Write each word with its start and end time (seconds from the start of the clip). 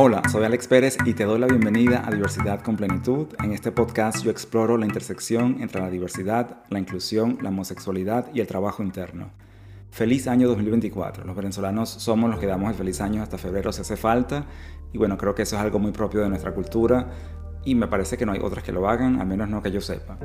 Hola, 0.00 0.22
soy 0.30 0.44
Alex 0.44 0.68
Pérez 0.68 0.96
y 1.04 1.14
te 1.14 1.24
doy 1.24 1.40
la 1.40 1.48
bienvenida 1.48 2.04
a 2.06 2.12
Diversidad 2.12 2.60
con 2.60 2.76
Plenitud. 2.76 3.26
En 3.42 3.50
este 3.50 3.72
podcast 3.72 4.22
yo 4.22 4.30
exploro 4.30 4.78
la 4.78 4.86
intersección 4.86 5.60
entre 5.60 5.80
la 5.80 5.90
diversidad, 5.90 6.58
la 6.70 6.78
inclusión, 6.78 7.36
la 7.42 7.48
homosexualidad 7.48 8.32
y 8.32 8.38
el 8.38 8.46
trabajo 8.46 8.84
interno. 8.84 9.30
Feliz 9.90 10.28
año 10.28 10.46
2024. 10.46 11.24
Los 11.24 11.34
venezolanos 11.34 11.88
somos 11.88 12.30
los 12.30 12.38
que 12.38 12.46
damos 12.46 12.70
el 12.70 12.76
feliz 12.76 13.00
año 13.00 13.24
hasta 13.24 13.38
febrero 13.38 13.72
si 13.72 13.80
hace 13.80 13.96
falta. 13.96 14.46
Y 14.92 14.98
bueno, 14.98 15.18
creo 15.18 15.34
que 15.34 15.42
eso 15.42 15.56
es 15.56 15.62
algo 15.62 15.80
muy 15.80 15.90
propio 15.90 16.20
de 16.20 16.28
nuestra 16.28 16.54
cultura 16.54 17.08
y 17.64 17.74
me 17.74 17.88
parece 17.88 18.16
que 18.16 18.24
no 18.24 18.32
hay 18.32 18.40
otras 18.40 18.62
que 18.62 18.72
lo 18.72 18.88
hagan, 18.88 19.20
al 19.20 19.26
menos 19.26 19.48
no 19.48 19.62
que 19.62 19.70
yo 19.70 19.80
sepa. 19.80 20.16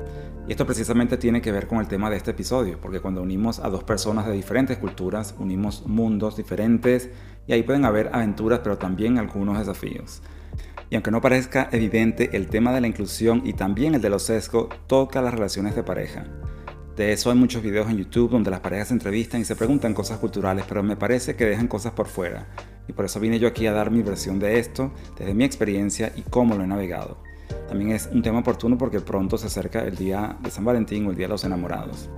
Y 0.48 0.52
esto 0.52 0.66
precisamente 0.66 1.18
tiene 1.18 1.42
que 1.42 1.52
ver 1.52 1.68
con 1.68 1.80
el 1.80 1.88
tema 1.88 2.10
de 2.10 2.18
este 2.18 2.32
episodio, 2.32 2.78
porque 2.80 3.00
cuando 3.00 3.22
unimos 3.22 3.60
a 3.60 3.70
dos 3.70 3.84
personas 3.84 4.26
de 4.28 4.34
diferentes 4.34 4.78
culturas, 4.78 5.36
unimos 5.40 5.86
mundos 5.88 6.38
diferentes 6.38 7.10
y 7.48 7.54
ahí 7.54 7.64
pueden 7.64 7.86
haber 7.86 8.10
aventuras, 8.14 8.60
pero 8.64 8.78
también 8.78 9.18
algunos 9.18 9.58
desafíos. 9.58 10.22
Y 10.90 10.96
aunque 10.96 11.12
no 11.12 11.22
parezca 11.22 11.70
evidente, 11.72 12.36
el 12.38 12.48
tema 12.48 12.74
de 12.74 12.82
la 12.82 12.88
inclusión 12.88 13.42
y 13.46 13.54
también 13.54 13.96
el 13.96 14.02
de 14.02 14.10
los 14.10 14.24
sesgos 14.24 14.68
toca 14.88 15.22
las 15.22 15.34
relaciones 15.34 15.76
de 15.76 15.84
pareja. 15.84 16.26
De 16.96 17.12
eso 17.12 17.32
hay 17.32 17.36
muchos 17.36 17.64
videos 17.64 17.90
en 17.90 17.98
YouTube 17.98 18.30
donde 18.30 18.52
las 18.52 18.60
parejas 18.60 18.90
se 18.90 18.94
entrevistan 18.94 19.42
y 19.42 19.46
se 19.46 19.56
preguntan 19.56 19.96
cosas 19.96 20.20
culturales, 20.20 20.66
pero 20.68 20.84
me 20.84 20.96
parece 20.96 21.36
que 21.36 21.46
dejan 21.46 21.68
cosas 21.68 21.94
por 21.94 22.06
fuera. 22.06 22.48
Y 22.88 22.94
por 22.94 23.06
eso 23.06 23.20
vine 23.20 23.40
yo 23.40 23.48
aquí 23.48 23.66
a 23.66 23.74
dar 23.74 23.90
mi 23.90 24.04
versión 24.04 24.38
de 24.38 24.60
esto, 24.60 24.92
desde 25.18 25.34
mi 25.34 25.44
experiencia 25.44 26.14
y 26.16 26.22
cómo 26.22 26.56
lo 26.56 26.64
he 26.64 26.68
navegado. 26.68 27.18
También 27.68 27.92
es 27.92 28.08
un 28.12 28.22
tema 28.22 28.40
oportuno 28.40 28.78
porque 28.78 29.00
pronto 29.00 29.40
se 29.40 29.48
acerca 29.48 29.84
el 29.84 29.96
día 29.96 30.38
de 30.42 30.52
San 30.52 30.66
Valentín 30.66 31.08
o 31.08 31.10
el 31.10 31.18
Día 31.18 31.26
de 31.26 31.32
los 31.32 31.44
Enamorados. 31.44 32.10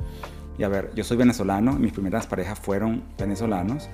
Y 0.58 0.64
a 0.64 0.70
ver, 0.70 0.91
yo 0.95 1.04
soy 1.04 1.18
venezolano, 1.18 1.73
mis 1.73 1.91
primeras 1.91 2.27
parejas 2.27 2.58
fueron 2.59 3.04
venezolanos, 3.18 3.90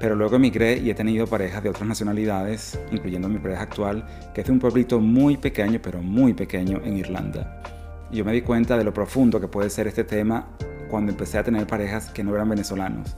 pero 0.00 0.14
luego 0.14 0.36
emigré 0.36 0.78
y 0.78 0.90
he 0.90 0.94
tenido 0.94 1.26
parejas 1.26 1.62
de 1.62 1.68
otras 1.68 1.86
nacionalidades, 1.86 2.78
incluyendo 2.90 3.28
mi 3.28 3.38
pareja 3.38 3.62
actual, 3.62 4.06
que 4.34 4.40
es 4.40 4.46
de 4.46 4.52
un 4.52 4.58
pueblito 4.58 4.98
muy 4.98 5.36
pequeño, 5.36 5.78
pero 5.82 6.00
muy 6.00 6.32
pequeño 6.32 6.80
en 6.84 6.96
Irlanda. 6.96 7.62
Y 8.10 8.16
yo 8.16 8.24
me 8.24 8.32
di 8.32 8.40
cuenta 8.40 8.78
de 8.78 8.84
lo 8.84 8.94
profundo 8.94 9.40
que 9.40 9.48
puede 9.48 9.68
ser 9.68 9.86
este 9.86 10.04
tema 10.04 10.46
cuando 10.88 11.12
empecé 11.12 11.38
a 11.38 11.44
tener 11.44 11.66
parejas 11.66 12.10
que 12.10 12.24
no 12.24 12.34
eran 12.34 12.48
venezolanos. 12.48 13.16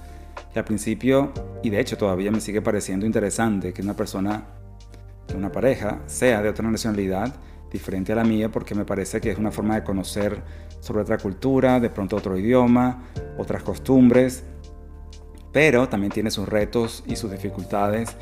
Y 0.54 0.58
al 0.58 0.64
principio, 0.64 1.32
y 1.62 1.70
de 1.70 1.80
hecho 1.80 1.96
todavía 1.96 2.30
me 2.30 2.40
sigue 2.40 2.62
pareciendo 2.62 3.06
interesante 3.06 3.72
que 3.72 3.82
una 3.82 3.94
persona, 3.94 4.44
que 5.26 5.36
una 5.36 5.52
pareja, 5.52 6.00
sea 6.06 6.42
de 6.42 6.48
otra 6.48 6.68
nacionalidad, 6.68 7.34
diferente 7.70 8.12
a 8.12 8.16
la 8.16 8.24
mía 8.24 8.50
porque 8.50 8.74
me 8.74 8.84
parece 8.84 9.20
que 9.20 9.30
es 9.30 9.38
una 9.38 9.50
forma 9.50 9.74
de 9.74 9.84
conocer 9.84 10.42
sobre 10.80 11.02
otra 11.02 11.18
cultura, 11.18 11.80
de 11.80 11.90
pronto 11.90 12.16
otro 12.16 12.36
idioma, 12.36 13.04
otras 13.36 13.62
costumbres, 13.62 14.44
pero 15.52 15.88
también 15.88 16.12
tiene 16.12 16.30
sus 16.30 16.48
retos 16.48 17.02
y 17.06 17.16
sus 17.16 17.30
dificultades. 17.30 18.16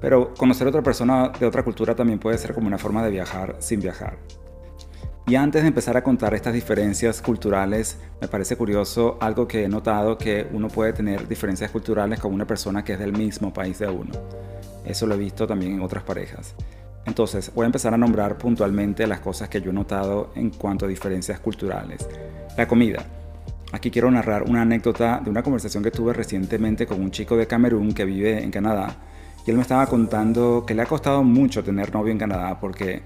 Pero 0.00 0.32
conocer 0.34 0.66
a 0.66 0.70
otra 0.70 0.82
persona 0.82 1.30
de 1.38 1.46
otra 1.46 1.64
cultura 1.64 1.94
también 1.94 2.18
puede 2.18 2.38
ser 2.38 2.54
como 2.54 2.66
una 2.66 2.78
forma 2.78 3.04
de 3.04 3.10
viajar 3.10 3.56
sin 3.58 3.80
viajar. 3.80 4.18
Y 5.28 5.34
antes 5.34 5.60
de 5.60 5.68
empezar 5.68 5.94
a 5.94 6.02
contar 6.02 6.32
estas 6.32 6.54
diferencias 6.54 7.20
culturales, 7.20 7.98
me 8.18 8.28
parece 8.28 8.56
curioso 8.56 9.18
algo 9.20 9.46
que 9.46 9.64
he 9.64 9.68
notado 9.68 10.16
que 10.16 10.46
uno 10.54 10.68
puede 10.68 10.94
tener 10.94 11.28
diferencias 11.28 11.70
culturales 11.70 12.18
con 12.18 12.32
una 12.32 12.46
persona 12.46 12.82
que 12.82 12.94
es 12.94 12.98
del 12.98 13.12
mismo 13.12 13.52
país 13.52 13.78
de 13.78 13.88
uno. 13.88 14.12
Eso 14.86 15.06
lo 15.06 15.16
he 15.16 15.18
visto 15.18 15.46
también 15.46 15.72
en 15.74 15.82
otras 15.82 16.02
parejas. 16.02 16.54
Entonces, 17.08 17.50
voy 17.54 17.64
a 17.64 17.66
empezar 17.66 17.94
a 17.94 17.96
nombrar 17.96 18.36
puntualmente 18.36 19.06
las 19.06 19.20
cosas 19.20 19.48
que 19.48 19.62
yo 19.62 19.70
he 19.70 19.72
notado 19.72 20.30
en 20.34 20.50
cuanto 20.50 20.84
a 20.84 20.88
diferencias 20.88 21.40
culturales. 21.40 22.06
La 22.56 22.68
comida. 22.68 23.02
Aquí 23.72 23.90
quiero 23.90 24.10
narrar 24.10 24.42
una 24.42 24.62
anécdota 24.62 25.18
de 25.24 25.30
una 25.30 25.42
conversación 25.42 25.82
que 25.82 25.90
tuve 25.90 26.12
recientemente 26.12 26.86
con 26.86 27.00
un 27.00 27.10
chico 27.10 27.34
de 27.36 27.46
Camerún 27.46 27.92
que 27.92 28.04
vive 28.04 28.42
en 28.42 28.50
Canadá. 28.50 28.94
Y 29.46 29.50
él 29.50 29.56
me 29.56 29.62
estaba 29.62 29.86
contando 29.86 30.64
que 30.66 30.74
le 30.74 30.82
ha 30.82 30.86
costado 30.86 31.22
mucho 31.24 31.64
tener 31.64 31.94
novio 31.94 32.12
en 32.12 32.18
Canadá 32.18 32.60
porque, 32.60 33.00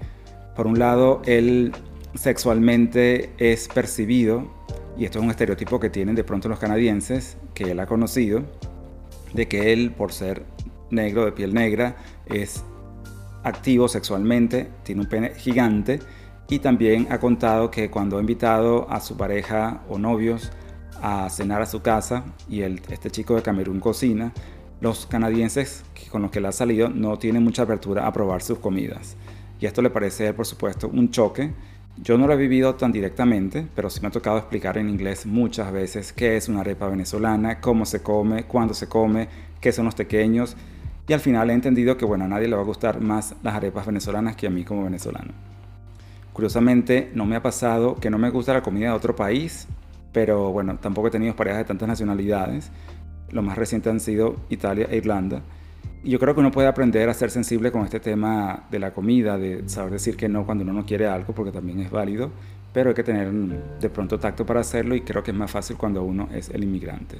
por 0.53 0.67
un 0.67 0.77
lado, 0.77 1.21
él 1.25 1.71
sexualmente 2.13 3.31
es 3.37 3.69
percibido, 3.69 4.51
y 4.97 5.05
esto 5.05 5.19
es 5.19 5.23
un 5.23 5.31
estereotipo 5.31 5.79
que 5.79 5.89
tienen 5.89 6.13
de 6.13 6.25
pronto 6.25 6.49
los 6.49 6.59
canadienses, 6.59 7.37
que 7.53 7.71
él 7.71 7.79
ha 7.79 7.85
conocido, 7.85 8.43
de 9.33 9.47
que 9.47 9.71
él, 9.71 9.91
por 9.91 10.11
ser 10.11 10.43
negro, 10.91 11.23
de 11.23 11.31
piel 11.31 11.53
negra, 11.53 11.95
es 12.25 12.63
activo 13.43 13.87
sexualmente, 13.87 14.69
tiene 14.83 15.01
un 15.01 15.07
pene 15.07 15.33
gigante 15.35 15.99
y 16.49 16.59
también 16.59 17.07
ha 17.09 17.19
contado 17.19 17.71
que 17.71 17.89
cuando 17.89 18.17
ha 18.17 18.21
invitado 18.21 18.89
a 18.89 18.99
su 18.99 19.17
pareja 19.17 19.81
o 19.89 19.97
novios 19.97 20.51
a 21.01 21.29
cenar 21.29 21.61
a 21.61 21.65
su 21.65 21.81
casa 21.81 22.23
y 22.49 22.61
el, 22.61 22.81
este 22.89 23.11
chico 23.11 23.35
de 23.35 23.41
Camerún 23.41 23.79
cocina, 23.79 24.33
los 24.81 25.05
canadienses 25.05 25.83
con 26.09 26.21
los 26.21 26.31
que 26.31 26.39
él 26.39 26.45
ha 26.45 26.51
salido 26.51 26.89
no 26.89 27.17
tienen 27.17 27.43
mucha 27.43 27.63
apertura 27.63 28.05
a 28.05 28.13
probar 28.13 28.41
sus 28.41 28.59
comidas. 28.59 29.15
Y 29.59 29.65
esto 29.65 29.81
le 29.81 29.89
parece, 29.89 30.33
por 30.33 30.45
supuesto, 30.45 30.89
un 30.89 31.09
choque. 31.09 31.53
Yo 31.97 32.17
no 32.17 32.27
lo 32.27 32.33
he 32.33 32.37
vivido 32.37 32.75
tan 32.75 32.91
directamente, 32.91 33.65
pero 33.75 33.89
sí 33.89 34.01
me 34.01 34.07
ha 34.07 34.11
tocado 34.11 34.37
explicar 34.37 34.77
en 34.77 34.89
inglés 34.89 35.25
muchas 35.25 35.71
veces 35.71 36.11
qué 36.11 36.35
es 36.35 36.49
una 36.49 36.61
arepa 36.61 36.87
venezolana, 36.87 37.61
cómo 37.61 37.85
se 37.85 38.01
come, 38.01 38.43
cuándo 38.43 38.73
se 38.73 38.87
come, 38.87 39.27
qué 39.61 39.71
son 39.71 39.85
los 39.85 39.95
pequeños 39.95 40.57
y 41.07 41.13
al 41.13 41.19
final 41.19 41.49
he 41.49 41.53
entendido 41.53 41.97
que 41.97 42.05
bueno, 42.05 42.25
a 42.25 42.27
nadie 42.27 42.47
le 42.47 42.55
va 42.55 42.61
a 42.61 42.65
gustar 42.65 43.01
más 43.01 43.35
las 43.43 43.55
arepas 43.55 43.85
venezolanas 43.85 44.35
que 44.35 44.47
a 44.47 44.49
mí 44.49 44.63
como 44.63 44.83
venezolano. 44.83 45.33
Curiosamente, 46.31 47.11
no 47.13 47.25
me 47.25 47.35
ha 47.35 47.43
pasado 47.43 47.95
que 47.95 48.09
no 48.09 48.17
me 48.17 48.29
gusta 48.29 48.53
la 48.53 48.63
comida 48.63 48.87
de 48.87 48.93
otro 48.93 49.15
país, 49.15 49.67
pero 50.11 50.51
bueno, 50.51 50.77
tampoco 50.77 51.09
he 51.09 51.11
tenido 51.11 51.35
parejas 51.35 51.59
de 51.59 51.65
tantas 51.65 51.87
nacionalidades. 51.87 52.71
Lo 53.31 53.41
más 53.41 53.57
reciente 53.57 53.89
han 53.89 53.99
sido 53.99 54.37
Italia 54.49 54.87
e 54.89 54.97
Irlanda. 54.97 55.41
Y 56.03 56.09
yo 56.09 56.19
creo 56.19 56.33
que 56.33 56.39
uno 56.39 56.51
puede 56.51 56.67
aprender 56.67 57.07
a 57.09 57.13
ser 57.13 57.29
sensible 57.31 57.71
con 57.71 57.83
este 57.83 57.99
tema 57.99 58.65
de 58.71 58.79
la 58.79 58.93
comida, 58.93 59.37
de 59.37 59.67
saber 59.69 59.91
decir 59.91 60.17
que 60.17 60.27
no 60.27 60.45
cuando 60.45 60.63
uno 60.63 60.73
no 60.73 60.85
quiere 60.85 61.07
algo, 61.07 61.33
porque 61.33 61.51
también 61.51 61.79
es 61.79 61.91
válido, 61.91 62.31
pero 62.73 62.89
hay 62.89 62.95
que 62.95 63.03
tener 63.03 63.31
de 63.31 63.89
pronto 63.89 64.19
tacto 64.19 64.45
para 64.45 64.61
hacerlo 64.61 64.95
y 64.95 65.01
creo 65.01 65.23
que 65.23 65.31
es 65.31 65.37
más 65.37 65.51
fácil 65.51 65.77
cuando 65.77 66.03
uno 66.03 66.29
es 66.33 66.49
el 66.49 66.63
inmigrante. 66.63 67.19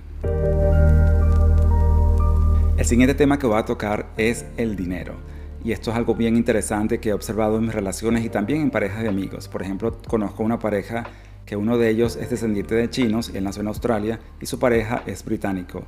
El 2.84 2.90
siguiente 2.90 3.16
tema 3.16 3.40
que 3.40 3.48
voy 3.48 3.58
a 3.58 3.64
tocar 3.64 4.08
es 4.18 4.44
el 4.58 4.76
dinero. 4.76 5.14
Y 5.64 5.72
esto 5.72 5.92
es 5.92 5.96
algo 5.96 6.16
bien 6.16 6.36
interesante 6.36 7.00
que 7.00 7.12
he 7.12 7.14
observado 7.14 7.56
en 7.56 7.64
mis 7.64 7.74
relaciones 7.74 8.26
y 8.26 8.30
también 8.30 8.60
en 8.60 8.72
parejas 8.72 9.04
de 9.04 9.08
amigos. 9.08 9.48
Por 9.48 9.62
ejemplo, 9.62 10.02
conozco 10.06 10.44
una 10.44 10.60
pareja 10.60 11.06
que 11.46 11.56
uno 11.56 11.78
de 11.78 11.90
ellos 11.90 12.18
es 12.18 12.30
descendiente 12.30 12.76
de 12.76 12.90
chinos, 12.90 13.32
él 13.34 13.46
nació 13.46 13.62
en 13.62 13.70
Australia 13.70 14.20
y 14.42 14.48
su 14.48 14.60
pareja 14.60 15.02
es 15.06 15.24
británico. 15.24 15.86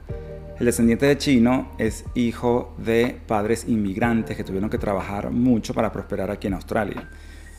El 0.57 0.67
descendiente 0.67 1.05
de 1.05 1.17
chino 1.17 1.73
es 1.79 2.05
hijo 2.15 2.73
de 2.77 3.19
padres 3.27 3.65
inmigrantes 3.67 4.37
que 4.37 4.45
tuvieron 4.45 4.69
que 4.69 4.77
trabajar 4.77 5.31
mucho 5.31 5.73
para 5.73 5.91
prosperar 5.91 6.31
aquí 6.31 6.47
en 6.47 6.53
Australia. 6.53 7.09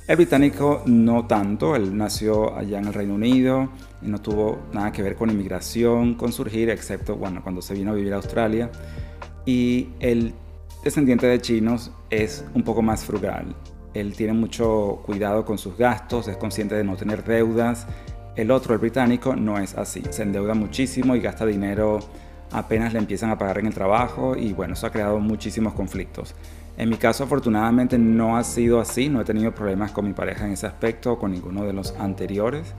El 0.08 0.16
británico 0.16 0.82
no 0.86 1.26
tanto, 1.26 1.76
él 1.76 1.94
nació 1.94 2.56
allá 2.56 2.78
en 2.78 2.86
el 2.86 2.94
Reino 2.94 3.16
Unido 3.16 3.68
y 4.00 4.06
no 4.06 4.18
tuvo 4.18 4.60
nada 4.72 4.92
que 4.92 5.02
ver 5.02 5.14
con 5.14 5.28
inmigración, 5.28 6.14
con 6.14 6.32
surgir, 6.32 6.70
excepto 6.70 7.16
bueno, 7.16 7.42
cuando 7.42 7.60
se 7.60 7.74
vino 7.74 7.90
a 7.90 7.94
vivir 7.94 8.14
a 8.14 8.16
Australia 8.16 8.70
y 9.46 9.88
el 10.00 10.34
descendiente 10.84 11.26
de 11.26 11.40
chinos 11.40 11.90
es 12.10 12.44
un 12.54 12.62
poco 12.62 12.82
más 12.82 13.04
frugal. 13.04 13.56
Él 13.94 14.12
tiene 14.14 14.34
mucho 14.34 15.00
cuidado 15.06 15.46
con 15.46 15.56
sus 15.56 15.78
gastos, 15.78 16.28
es 16.28 16.36
consciente 16.36 16.74
de 16.74 16.84
no 16.84 16.96
tener 16.96 17.24
deudas. 17.24 17.86
El 18.36 18.50
otro, 18.50 18.74
el 18.74 18.80
británico, 18.80 19.34
no 19.34 19.58
es 19.58 19.74
así. 19.74 20.02
Se 20.10 20.22
endeuda 20.22 20.52
muchísimo 20.52 21.16
y 21.16 21.20
gasta 21.20 21.46
dinero 21.46 22.00
apenas 22.52 22.92
le 22.92 22.98
empiezan 22.98 23.30
a 23.30 23.38
pagar 23.38 23.58
en 23.58 23.66
el 23.66 23.74
trabajo 23.74 24.36
y 24.36 24.52
bueno, 24.52 24.74
eso 24.74 24.86
ha 24.86 24.90
creado 24.90 25.18
muchísimos 25.18 25.74
conflictos. 25.74 26.34
En 26.76 26.90
mi 26.90 26.96
caso 26.96 27.24
afortunadamente 27.24 27.98
no 27.98 28.36
ha 28.36 28.44
sido 28.44 28.80
así, 28.80 29.08
no 29.08 29.20
he 29.20 29.24
tenido 29.24 29.54
problemas 29.54 29.92
con 29.92 30.06
mi 30.06 30.12
pareja 30.12 30.46
en 30.46 30.52
ese 30.52 30.66
aspecto 30.66 31.12
o 31.12 31.18
con 31.18 31.32
ninguno 31.32 31.64
de 31.64 31.72
los 31.72 31.92
anteriores. 31.92 32.74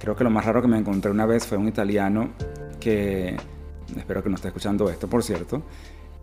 Creo 0.00 0.16
que 0.16 0.24
lo 0.24 0.30
más 0.30 0.44
raro 0.44 0.60
que 0.60 0.68
me 0.68 0.78
encontré 0.78 1.10
una 1.10 1.26
vez 1.26 1.46
fue 1.46 1.58
un 1.58 1.68
italiano 1.68 2.30
que, 2.80 3.36
espero 3.96 4.22
que 4.22 4.28
no 4.28 4.36
esté 4.36 4.48
escuchando 4.48 4.90
esto 4.90 5.08
por 5.08 5.22
cierto, 5.22 5.62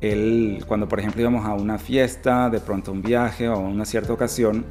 él, 0.01 0.63
cuando 0.67 0.87
por 0.87 0.99
ejemplo 0.99 1.21
íbamos 1.21 1.45
a 1.45 1.53
una 1.53 1.77
fiesta, 1.77 2.49
de 2.49 2.59
pronto 2.59 2.91
un 2.91 3.01
viaje 3.01 3.49
o 3.49 3.59
una 3.59 3.85
cierta 3.85 4.13
ocasión, 4.13 4.65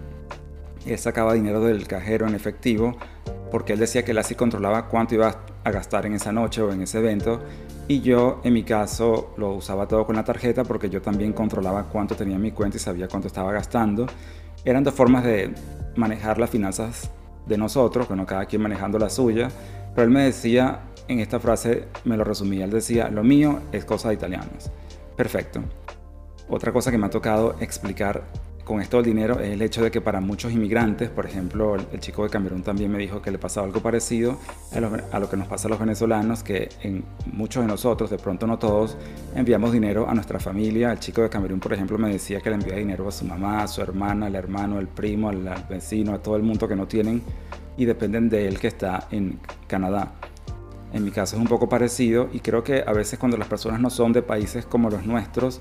él 0.86 0.98
sacaba 0.98 1.34
dinero 1.34 1.60
del 1.60 1.86
cajero 1.86 2.26
en 2.26 2.34
efectivo 2.34 2.96
porque 3.50 3.72
él 3.74 3.78
decía 3.78 4.04
que 4.04 4.10
él 4.10 4.18
así 4.18 4.34
controlaba 4.34 4.88
cuánto 4.88 5.14
iba 5.14 5.44
a 5.62 5.70
gastar 5.70 6.06
en 6.06 6.14
esa 6.14 6.32
noche 6.32 6.60
o 6.60 6.72
en 6.72 6.82
ese 6.82 6.98
evento 6.98 7.40
y 7.86 8.00
yo 8.00 8.40
en 8.44 8.52
mi 8.52 8.64
caso 8.64 9.32
lo 9.36 9.54
usaba 9.54 9.86
todo 9.86 10.06
con 10.06 10.16
la 10.16 10.24
tarjeta 10.24 10.64
porque 10.64 10.90
yo 10.90 11.00
también 11.00 11.32
controlaba 11.32 11.84
cuánto 11.84 12.16
tenía 12.16 12.36
en 12.36 12.42
mi 12.42 12.50
cuenta 12.50 12.76
y 12.76 12.80
sabía 12.80 13.08
cuánto 13.08 13.28
estaba 13.28 13.52
gastando. 13.52 14.06
Eran 14.64 14.82
dos 14.82 14.94
formas 14.94 15.24
de 15.24 15.54
manejar 15.96 16.38
las 16.38 16.50
finanzas 16.50 17.10
de 17.46 17.58
nosotros, 17.58 18.08
bueno, 18.08 18.26
cada 18.26 18.46
quien 18.46 18.62
manejando 18.62 18.98
la 18.98 19.10
suya, 19.10 19.48
pero 19.94 20.06
él 20.06 20.10
me 20.10 20.24
decía, 20.24 20.80
en 21.08 21.20
esta 21.20 21.38
frase 21.38 21.84
me 22.04 22.16
lo 22.16 22.24
resumía, 22.24 22.64
él 22.64 22.70
decía, 22.70 23.08
lo 23.08 23.22
mío 23.22 23.60
es 23.72 23.84
cosa 23.84 24.08
de 24.08 24.14
italianos. 24.14 24.70
Perfecto. 25.16 25.60
Otra 26.48 26.72
cosa 26.72 26.90
que 26.90 26.98
me 26.98 27.06
ha 27.06 27.10
tocado 27.10 27.56
explicar 27.60 28.24
con 28.64 28.80
esto 28.80 28.96
del 28.96 29.06
dinero 29.06 29.40
es 29.40 29.50
el 29.50 29.62
hecho 29.62 29.82
de 29.82 29.90
que 29.90 30.00
para 30.00 30.20
muchos 30.20 30.52
inmigrantes, 30.52 31.10
por 31.10 31.26
ejemplo, 31.26 31.76
el, 31.76 32.00
chico 32.00 32.24
de 32.24 32.30
Camerún 32.30 32.62
también 32.62 32.90
me 32.90 32.98
dijo 32.98 33.20
que 33.20 33.30
le 33.30 33.38
pasaba 33.38 33.66
algo 33.66 33.80
parecido 33.80 34.38
a 34.72 35.18
lo, 35.18 35.28
que 35.28 35.36
nos 35.36 35.46
pasa 35.46 35.68
a 35.68 35.70
los 35.70 35.78
venezolanos, 35.78 36.42
que 36.42 36.70
en 36.82 37.04
muchos 37.30 37.62
de 37.62 37.68
nosotros, 37.68 38.10
de 38.10 38.16
pronto 38.16 38.46
no 38.46 38.58
todos, 38.58 38.96
enviamos 39.34 39.72
dinero 39.72 40.08
a 40.08 40.14
nuestra 40.14 40.40
familia. 40.40 40.92
El 40.92 40.98
chico 40.98 41.22
de 41.22 41.28
Camerún, 41.28 41.60
por 41.60 41.72
ejemplo, 41.72 41.98
me 41.98 42.10
decía 42.10 42.40
que 42.40 42.48
le 42.48 42.56
envía 42.56 42.76
dinero 42.76 43.06
a 43.06 43.12
su 43.12 43.24
mamá, 43.24 43.62
a 43.62 43.68
su 43.68 43.82
hermana, 43.82 44.26
al 44.26 44.34
hermano, 44.34 44.78
al 44.78 44.88
primo, 44.88 45.28
al 45.28 45.66
vecino, 45.68 46.14
a 46.14 46.18
todo 46.18 46.36
el 46.36 46.42
mundo 46.42 46.66
que 46.66 46.76
no 46.76 46.86
tienen 46.86 47.22
y 47.76 47.84
dependen 47.84 48.28
de 48.28 48.48
él 48.48 48.58
que 48.58 48.68
está 48.68 49.08
en 49.10 49.38
Canadá. 49.66 50.12
En 50.94 51.04
mi 51.04 51.10
caso 51.10 51.34
es 51.34 51.42
un 51.42 51.48
poco 51.48 51.68
parecido 51.68 52.28
y 52.32 52.38
creo 52.38 52.62
que 52.62 52.84
a 52.86 52.92
veces 52.92 53.18
cuando 53.18 53.36
las 53.36 53.48
personas 53.48 53.80
no 53.80 53.90
son 53.90 54.12
de 54.12 54.22
países 54.22 54.64
como 54.64 54.88
los 54.88 55.04
nuestros, 55.04 55.60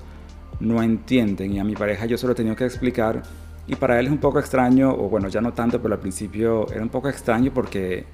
no 0.60 0.80
entienden 0.80 1.52
y 1.52 1.58
a 1.58 1.64
mi 1.64 1.74
pareja 1.74 2.06
yo 2.06 2.16
se 2.16 2.26
lo 2.26 2.32
he 2.32 2.36
tenido 2.36 2.54
que 2.54 2.64
explicar 2.64 3.20
y 3.66 3.74
para 3.74 3.98
él 3.98 4.06
es 4.06 4.12
un 4.12 4.18
poco 4.18 4.38
extraño, 4.38 4.92
o 4.92 5.08
bueno, 5.08 5.26
ya 5.28 5.40
no 5.40 5.52
tanto, 5.52 5.82
pero 5.82 5.94
al 5.94 6.00
principio 6.00 6.70
era 6.70 6.82
un 6.82 6.88
poco 6.88 7.08
extraño 7.08 7.50
porque 7.52 8.04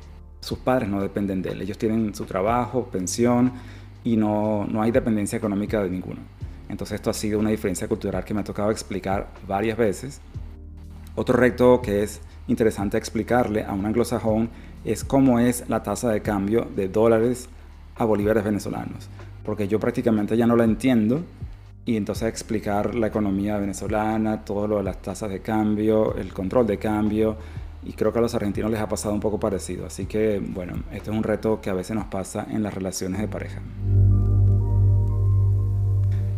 sus 0.40 0.56
padres 0.60 0.88
no 0.88 1.02
dependen 1.02 1.42
de 1.42 1.50
él, 1.50 1.60
ellos 1.60 1.76
tienen 1.76 2.14
su 2.14 2.24
trabajo, 2.24 2.84
pensión 2.90 3.52
y 4.02 4.16
no, 4.16 4.64
no 4.64 4.80
hay 4.80 4.90
dependencia 4.90 5.36
económica 5.36 5.82
de 5.82 5.90
ninguno. 5.90 6.20
Entonces 6.70 6.94
esto 6.94 7.10
ha 7.10 7.14
sido 7.14 7.38
una 7.38 7.50
diferencia 7.50 7.86
cultural 7.86 8.24
que 8.24 8.32
me 8.32 8.40
ha 8.40 8.44
tocado 8.44 8.70
explicar 8.70 9.28
varias 9.46 9.76
veces. 9.76 10.22
Otro 11.16 11.36
reto 11.36 11.82
que 11.82 12.02
es 12.02 12.22
interesante 12.48 12.96
explicarle 12.96 13.62
a 13.62 13.74
un 13.74 13.84
anglosajón 13.84 14.48
es 14.84 15.04
cómo 15.04 15.38
es 15.38 15.68
la 15.68 15.82
tasa 15.82 16.10
de 16.10 16.22
cambio 16.22 16.66
de 16.74 16.88
dólares 16.88 17.48
a 17.96 18.04
bolívares 18.04 18.44
venezolanos, 18.44 19.08
porque 19.44 19.68
yo 19.68 19.78
prácticamente 19.78 20.36
ya 20.36 20.46
no 20.46 20.56
la 20.56 20.64
entiendo 20.64 21.22
y 21.84 21.96
entonces 21.96 22.28
explicar 22.28 22.94
la 22.94 23.08
economía 23.08 23.58
venezolana, 23.58 24.44
todo 24.44 24.66
lo 24.66 24.76
de 24.78 24.84
las 24.84 25.02
tasas 25.02 25.30
de 25.30 25.40
cambio, 25.40 26.14
el 26.16 26.32
control 26.32 26.66
de 26.66 26.78
cambio, 26.78 27.36
y 27.84 27.92
creo 27.92 28.12
que 28.12 28.18
a 28.18 28.22
los 28.22 28.34
argentinos 28.34 28.70
les 28.70 28.80
ha 28.80 28.88
pasado 28.88 29.14
un 29.14 29.20
poco 29.20 29.40
parecido. 29.40 29.86
Así 29.86 30.06
que, 30.06 30.38
bueno, 30.38 30.74
este 30.92 31.10
es 31.10 31.16
un 31.16 31.22
reto 31.22 31.60
que 31.60 31.70
a 31.70 31.74
veces 31.74 31.96
nos 31.96 32.06
pasa 32.06 32.46
en 32.50 32.62
las 32.62 32.74
relaciones 32.74 33.20
de 33.20 33.28
pareja. 33.28 33.60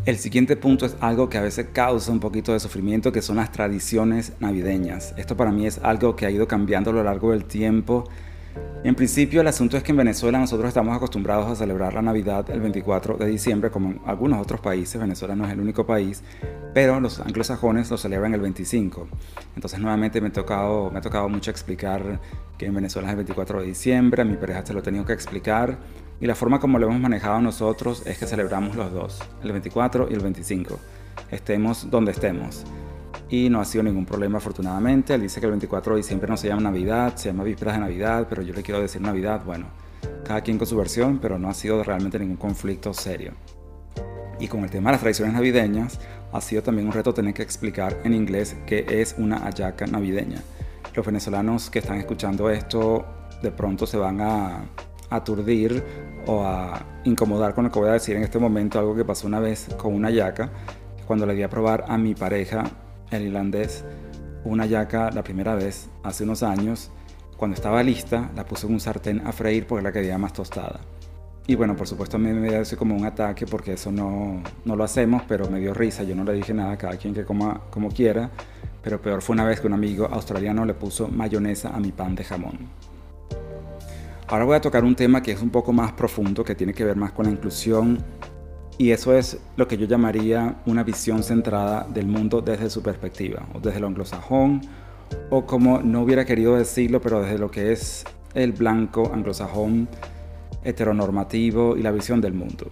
El 0.05 0.19
siguiente 0.19 0.57
punto 0.57 0.87
es 0.87 0.97
algo 1.01 1.29
que 1.29 1.39
a 1.39 1.43
veces 1.43 1.69
causa 1.73 2.11
un 2.11 2.19
poquito 2.19 2.53
de 2.53 2.61
sufrimiento, 2.61 3.13
que 3.13 3.23
son 3.23 3.37
las 3.37 3.53
tradiciones 3.53 4.33
navideñas. 4.41 5.15
Esto 5.17 5.37
para 5.37 5.53
mí 5.53 5.67
es 5.67 5.79
algo 5.79 6.17
que 6.17 6.27
ha 6.27 6.31
ido 6.31 6.49
cambiando 6.49 6.91
a 6.91 6.95
lo 6.95 7.05
largo 7.05 7.31
del 7.31 7.45
tiempo 7.45 8.05
en 8.85 8.97
principio, 8.97 9.43
el 9.43 9.47
asunto 9.47 9.77
es 9.77 9.85
que 9.85 9.93
en 9.93 9.99
Venezuela 9.99 10.41
nosotros 10.41 10.67
estamos 10.67 10.97
acostumbrados 10.97 11.49
a 11.49 11.55
celebrar 11.55 11.95
la 11.95 12.03
Navidad 12.03 12.51
el 12.51 12.61
24 12.61 13.17
de 13.17 13.27
diciembre, 13.27 13.71
como 13.71 13.91
en 13.91 14.01
algunos 14.05 14.41
otros 14.41 14.61
países. 14.61 15.01
Venezuela 15.01 15.37
no 15.37 15.47
es 15.47 15.53
el 15.53 15.61
único 15.61 15.87
país, 15.87 16.25
pero 16.75 16.99
los 16.99 17.21
anglosajones 17.21 17.89
lo 17.93 17.97
celebran 17.97 18.35
el 18.35 18.41
25. 18.41 19.07
Entonces, 19.55 19.79
nuevamente 19.79 20.21
me, 20.21 20.29
ha 20.29 20.33
tocado, 20.33 21.29
mucho 21.29 21.53
explicar 21.53 22.21
que 22.59 22.67
en 22.67 22.75
Venezuela 22.75 23.07
es 23.07 23.13
el 23.13 23.19
24 23.19 23.61
de 23.61 23.67
diciembre. 23.69 24.23
A 24.23 24.25
mi 24.25 24.35
pareja 24.35 24.67
se 24.67 24.73
lo 24.73 24.81
he 24.81 24.83
tenido 24.83 25.05
que 25.05 25.13
explicar. 25.13 25.79
Y 26.21 26.27
la 26.27 26.35
forma 26.35 26.59
como 26.59 26.81
lo 26.81 26.89
hemos 26.89 27.01
manejado 27.01 27.41
nosotros 27.41 28.05
es 28.05 28.19
que 28.19 28.27
celebramos 28.27 28.75
los 28.75 28.93
dos, 28.93 29.23
el 29.45 29.53
24 29.53 30.09
y 30.11 30.15
el 30.15 30.21
25. 30.21 30.77
Estemos 31.31 31.89
donde 31.89 32.11
estemos 32.11 32.65
y 33.29 33.49
no 33.49 33.61
ha 33.61 33.65
sido 33.65 33.85
ningún 33.85 34.05
problema 34.05 34.39
afortunadamente. 34.39 35.15
Él 35.15 35.23
dice 35.23 35.41
que 35.41 35.47
el 35.47 35.53
24 35.53 35.95
de 35.95 35.99
diciembre 35.99 36.29
no 36.29 36.37
se 36.37 36.49
llama 36.49 36.63
Navidad, 36.63 37.17
se 37.17 37.29
llama 37.29 37.45
Vísperas 37.45 37.75
de 37.75 37.81
Navidad, 37.81 38.27
pero 38.29 38.43
yo 38.43 38.55
le 38.55 38.63
quiero 38.63 38.81
decir 38.81 39.01
Navidad. 39.01 39.43
Bueno, 39.45 39.67
cada 40.25 40.41
quien 40.41 40.59
con 40.59 40.67
su 40.67 40.77
versión, 40.77 41.19
pero 41.19 41.39
no 41.39 41.49
ha 41.49 41.55
sido 41.55 41.83
realmente 41.83 42.19
ningún 42.19 42.37
conflicto 42.37 42.93
serio. 42.93 43.33
Y 44.39 44.49
con 44.49 44.65
el 44.65 44.71
tema 44.71 44.91
de 44.91 44.95
las 44.95 45.01
tradiciones 45.01 45.35
navideñas, 45.35 46.01
ha 46.33 46.41
sido 46.41 46.63
también 46.63 46.89
un 46.89 46.93
reto 46.93 47.15
tener 47.15 47.33
que 47.35 47.43
explicar 47.43 48.01
en 48.05 48.15
inglés 48.15 48.57
qué 48.67 48.85
es 48.89 49.15
una 49.19 49.47
ayaca 49.47 49.87
navideña. 49.87 50.43
Los 50.95 51.07
venezolanos 51.07 51.71
que 51.71 51.79
están 51.79 51.99
escuchando 51.99 52.51
esto 52.51 53.07
de 53.43 53.51
pronto 53.51 53.87
se 53.87 53.97
van 53.97 54.21
a 54.21 54.65
aturdir 55.11 55.83
o 56.27 56.45
a 56.45 56.85
incomodar 57.05 57.55
con 57.55 57.65
lo 57.65 57.71
que 57.71 57.79
voy 57.79 57.89
a 57.89 57.93
decir 57.93 58.17
en 58.17 58.23
este 58.23 58.39
momento, 58.39 58.79
algo 58.79 58.95
que 58.95 59.05
pasó 59.05 59.27
una 59.27 59.41
vez 59.41 59.69
con 59.77 59.95
una 59.95 60.11
yaca, 60.11 60.51
cuando 61.07 61.27
le 61.27 61.35
di 61.35 61.43
a 61.43 61.51
probar 61.51 61.85
a 61.89 61.99
mi 61.99 62.15
pareja 62.15 62.65
el 63.17 63.29
irlandés 63.29 63.85
una 64.45 64.67
yaca 64.67 65.11
la 65.11 65.23
primera 65.23 65.55
vez 65.55 65.89
hace 66.03 66.25
unos 66.25 66.43
años. 66.43 66.91
Cuando 67.37 67.55
estaba 67.55 67.83
lista, 67.83 68.31
la 68.37 68.45
puse 68.45 68.67
en 68.67 68.75
un 68.75 68.81
sartén 68.81 69.27
a 69.27 69.33
freír 69.33 69.67
porque 69.67 69.83
la 69.83 69.93
quería 69.93 70.19
más 70.19 70.33
tostada. 70.33 70.81
Y 71.47 71.57
bueno, 71.57 71.75
por 71.75 71.89
supuesto 71.89 72.17
a 72.17 72.21
mí 72.21 72.31
me 72.33 72.49
dio 72.49 72.79
como 72.79 72.95
un 72.95 73.05
ataque 73.05 73.47
porque 73.47 73.73
eso 73.73 73.91
no, 73.91 74.43
no, 74.65 74.77
lo 74.77 74.85
hacemos, 74.85 75.23
pero 75.27 75.51
me 75.51 75.59
dio 75.59 75.75
risa. 75.75 76.05
Yo 76.05 76.15
no 76.15 76.23
le 76.23 76.35
dije 76.35 76.55
nada, 76.55 76.77
cada 76.77 76.97
quien 76.97 77.15
que 77.15 77.25
coma 77.25 77.61
como 77.71 77.89
quiera. 77.89 78.31
Pero 78.83 79.01
peor 79.01 79.23
fue 79.23 79.35
una 79.35 79.45
vez 79.45 79.61
que 79.61 79.67
un 79.67 79.73
amigo 79.73 80.07
australiano 80.07 80.65
le 80.65 80.75
puso 80.75 81.09
mayonesa 81.09 81.71
a 81.71 81.81
mi 81.81 81.91
pan 81.91 82.15
de 82.15 82.25
jamón. 82.25 82.59
Ahora 84.29 84.45
voy 84.45 84.57
a 84.57 84.61
tocar 84.61 84.85
un 84.85 84.95
tema 84.95 85.23
que 85.23 85.33
es 85.33 85.43
un 85.43 85.51
poco 85.51 85.73
más 85.73 85.93
profundo, 85.93 86.45
que 86.45 86.55
tiene 86.55 86.73
que 86.73 86.85
ver 86.85 86.97
más 86.97 87.13
con 87.13 87.27
la 87.27 87.33
inclusión 87.33 87.99
y 88.79 88.91
eso 88.91 89.15
es 89.15 89.39
lo 89.57 89.69
que 89.69 89.77
yo 89.77 89.87
llamaría 89.87 90.57
una 90.67 90.83
visión 90.83 91.23
centrada 91.23 91.87
del 91.93 92.07
mundo 92.07 92.41
desde 92.41 92.71
su 92.71 92.83
perspectiva, 92.83 93.47
o 93.55 93.61
desde 93.61 93.81
lo 93.81 93.87
anglosajón, 93.87 94.63
o 95.31 95.45
como 95.47 95.81
no 95.81 96.03
hubiera 96.03 96.25
querido 96.25 96.57
decirlo, 96.57 97.01
pero 97.01 97.21
desde 97.21 97.39
lo 97.39 97.51
que 97.51 97.73
es 97.73 98.05
el 98.35 98.53
blanco 98.53 99.11
anglosajón 99.13 99.89
heteronormativo 100.65 101.77
y 101.77 101.83
la 101.83 101.91
visión 101.91 102.21
del 102.21 102.33
mundo. 102.33 102.71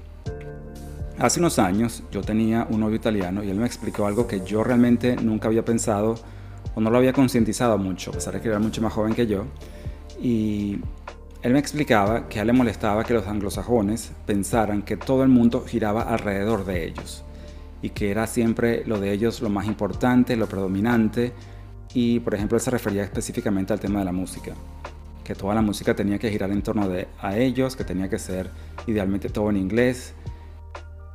Hace 1.18 1.38
unos 1.38 1.58
años 1.58 2.02
yo 2.10 2.22
tenía 2.22 2.66
un 2.70 2.80
novio 2.80 2.96
italiano 2.96 3.44
y 3.44 3.50
él 3.50 3.56
me 3.56 3.66
explicó 3.66 4.06
algo 4.06 4.26
que 4.26 4.40
yo 4.40 4.64
realmente 4.64 5.16
nunca 5.16 5.48
había 5.48 5.64
pensado 5.64 6.14
o 6.74 6.80
no 6.80 6.88
lo 6.88 6.96
había 6.96 7.12
concientizado 7.12 7.76
mucho, 7.76 8.10
a 8.10 8.14
pesar 8.14 8.34
de 8.34 8.40
que 8.40 8.48
era 8.48 8.58
mucho 8.58 8.80
más 8.80 8.92
joven 8.92 9.12
que 9.12 9.26
yo. 9.26 9.44
Y 10.22 10.78
él 11.42 11.54
me 11.54 11.58
explicaba 11.58 12.28
que 12.28 12.38
a 12.38 12.42
él 12.42 12.48
le 12.48 12.52
molestaba 12.52 13.04
que 13.04 13.14
los 13.14 13.26
anglosajones 13.26 14.12
pensaran 14.26 14.82
que 14.82 14.98
todo 14.98 15.22
el 15.22 15.30
mundo 15.30 15.64
giraba 15.66 16.02
alrededor 16.02 16.66
de 16.66 16.84
ellos 16.84 17.24
y 17.80 17.90
que 17.90 18.10
era 18.10 18.26
siempre 18.26 18.84
lo 18.84 19.00
de 19.00 19.12
ellos 19.12 19.40
lo 19.40 19.48
más 19.48 19.66
importante, 19.66 20.36
lo 20.36 20.46
predominante. 20.46 21.32
Y 21.94 22.20
por 22.20 22.34
ejemplo 22.34 22.58
él 22.58 22.62
se 22.62 22.70
refería 22.70 23.02
específicamente 23.04 23.72
al 23.72 23.80
tema 23.80 24.00
de 24.00 24.04
la 24.04 24.12
música, 24.12 24.52
que 25.24 25.34
toda 25.34 25.54
la 25.54 25.62
música 25.62 25.96
tenía 25.96 26.18
que 26.18 26.30
girar 26.30 26.50
en 26.50 26.60
torno 26.60 26.88
de, 26.88 27.08
a 27.22 27.38
ellos, 27.38 27.74
que 27.74 27.84
tenía 27.84 28.10
que 28.10 28.18
ser 28.18 28.50
idealmente 28.86 29.30
todo 29.30 29.48
en 29.48 29.56
inglés. 29.56 30.12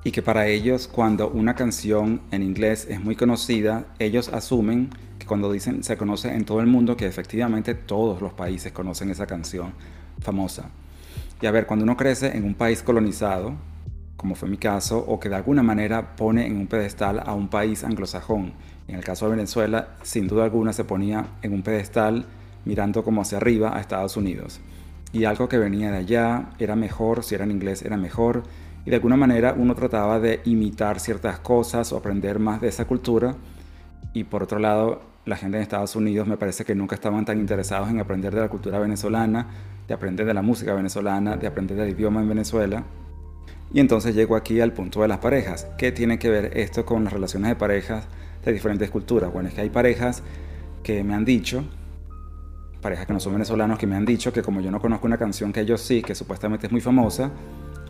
Y 0.04 0.12
que 0.12 0.24
para 0.24 0.48
ellos 0.48 0.88
cuando 0.88 1.30
una 1.30 1.54
canción 1.54 2.22
en 2.32 2.42
inglés 2.42 2.88
es 2.90 3.00
muy 3.00 3.16
conocida, 3.16 3.86
ellos 4.00 4.30
asumen 4.30 4.90
que 5.20 5.28
cuando 5.28 5.52
dicen 5.52 5.84
se 5.84 5.98
conoce 5.98 6.34
en 6.34 6.46
todo 6.46 6.62
el 6.62 6.68
mundo, 6.68 6.98
que 6.98 7.06
efectivamente 7.06 7.76
todos 7.76 8.22
los 8.22 8.34
países 8.34 8.72
conocen 8.72 9.12
esa 9.12 9.28
canción 9.28 9.74
famosa. 10.20 10.70
Y 11.42 11.46
a 11.46 11.52
ver, 11.52 11.66
cuando 11.66 11.84
uno 11.84 11.98
crece 11.98 12.36
en 12.36 12.46
un 12.46 12.56
país 12.56 12.82
colonizado, 12.82 13.54
como 14.16 14.36
fue 14.36 14.50
mi 14.50 14.58
caso, 14.58 14.98
o 15.00 15.20
que 15.20 15.30
de 15.30 15.36
alguna 15.36 15.64
manera 15.64 16.16
pone 16.16 16.48
en 16.48 16.58
un 16.58 16.68
pedestal 16.68 17.22
a 17.26 17.34
un 17.34 17.50
país 17.50 17.84
anglosajón, 17.84 18.54
en 18.88 18.96
el 18.96 19.04
caso 19.04 19.26
de 19.26 19.36
Venezuela, 19.36 19.90
sin 20.04 20.28
duda 20.28 20.44
alguna 20.44 20.74
se 20.74 20.84
ponía 20.84 21.28
en 21.42 21.54
un 21.54 21.62
pedestal 21.62 22.26
mirando 22.66 23.04
como 23.04 23.22
hacia 23.22 23.38
arriba 23.38 23.76
a 23.76 23.82
Estados 23.82 24.18
Unidos. 24.18 24.60
Y 25.12 25.26
algo 25.26 25.48
que 25.48 25.58
venía 25.58 25.92
de 25.92 25.98
allá 25.98 26.50
era 26.60 26.76
mejor, 26.76 27.24
si 27.24 27.36
era 27.36 27.44
en 27.44 27.52
inglés 27.52 27.82
era 27.84 27.98
mejor, 27.98 28.44
y 28.86 28.90
de 28.90 28.96
alguna 28.98 29.18
manera 29.18 29.56
uno 29.58 29.76
trataba 29.76 30.20
de 30.20 30.42
imitar 30.46 31.00
ciertas 31.00 31.40
cosas 31.40 31.92
o 31.92 31.98
aprender 31.98 32.40
más 32.40 32.62
de 32.62 32.68
esa 32.68 32.86
cultura, 32.86 33.36
y 34.14 34.24
por 34.24 34.44
otro 34.44 34.60
lado, 34.60 35.02
la 35.26 35.36
gente 35.36 35.58
en 35.58 35.64
Estados 35.64 35.96
Unidos 35.96 36.28
me 36.28 36.38
parece 36.38 36.66
que 36.66 36.76
nunca 36.76 36.96
estaban 36.96 37.26
tan 37.26 37.40
interesados 37.40 37.90
en 37.90 38.00
aprender 38.00 38.34
de 38.34 38.42
la 38.42 38.50
cultura 38.50 38.80
venezolana, 38.80 39.48
de 39.88 39.94
aprender 39.94 40.26
de 40.26 40.34
la 40.34 40.42
música 40.42 40.74
venezolana, 40.74 41.36
de 41.38 41.48
aprender 41.48 41.78
del 41.78 41.90
idioma 41.90 42.22
en 42.22 42.30
Venezuela. 42.30 42.84
Y 43.74 43.80
entonces 43.80 44.16
llego 44.16 44.36
aquí 44.36 44.62
al 44.62 44.72
punto 44.72 45.02
de 45.02 45.08
las 45.08 45.18
parejas. 45.18 45.68
¿Qué 45.78 45.92
tiene 45.92 46.20
que 46.20 46.30
ver 46.30 46.58
esto 46.58 46.86
con 46.86 47.04
las 47.04 47.14
relaciones 47.14 47.50
de 47.50 47.56
parejas 47.56 48.06
de 48.44 48.54
diferentes 48.54 48.90
culturas? 48.92 49.34
Bueno, 49.34 49.50
es 49.50 49.56
que 49.56 49.62
hay 49.62 49.70
parejas 49.70 50.22
que 50.84 51.04
me 51.04 51.16
han 51.16 51.26
dicho, 51.26 51.64
parejas 52.80 53.08
que 53.08 53.14
no 53.14 53.20
son 53.20 53.34
venezolanos, 53.34 53.80
que 53.80 53.88
me 53.88 53.96
han 53.96 54.06
dicho 54.06 54.32
que 54.32 54.44
como 54.44 54.62
yo 54.62 54.70
no 54.70 54.80
conozco 54.80 55.08
una 55.08 55.18
canción 55.18 55.52
que 55.52 55.62
ellos 55.62 55.82
sí, 55.82 56.04
que 56.04 56.14
supuestamente 56.14 56.68
es 56.68 56.72
muy 56.72 56.82
famosa, 56.82 57.32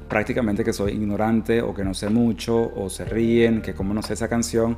prácticamente 0.07 0.63
que 0.63 0.71
soy 0.71 0.93
ignorante 0.93 1.61
o 1.61 1.73
que 1.73 1.83
no 1.83 1.93
sé 1.93 2.09
mucho 2.09 2.71
o 2.75 2.89
se 2.89 3.03
ríen, 3.03 3.61
que 3.61 3.73
como 3.73 3.93
no 3.93 4.01
sé 4.01 4.13
esa 4.13 4.29
canción. 4.29 4.77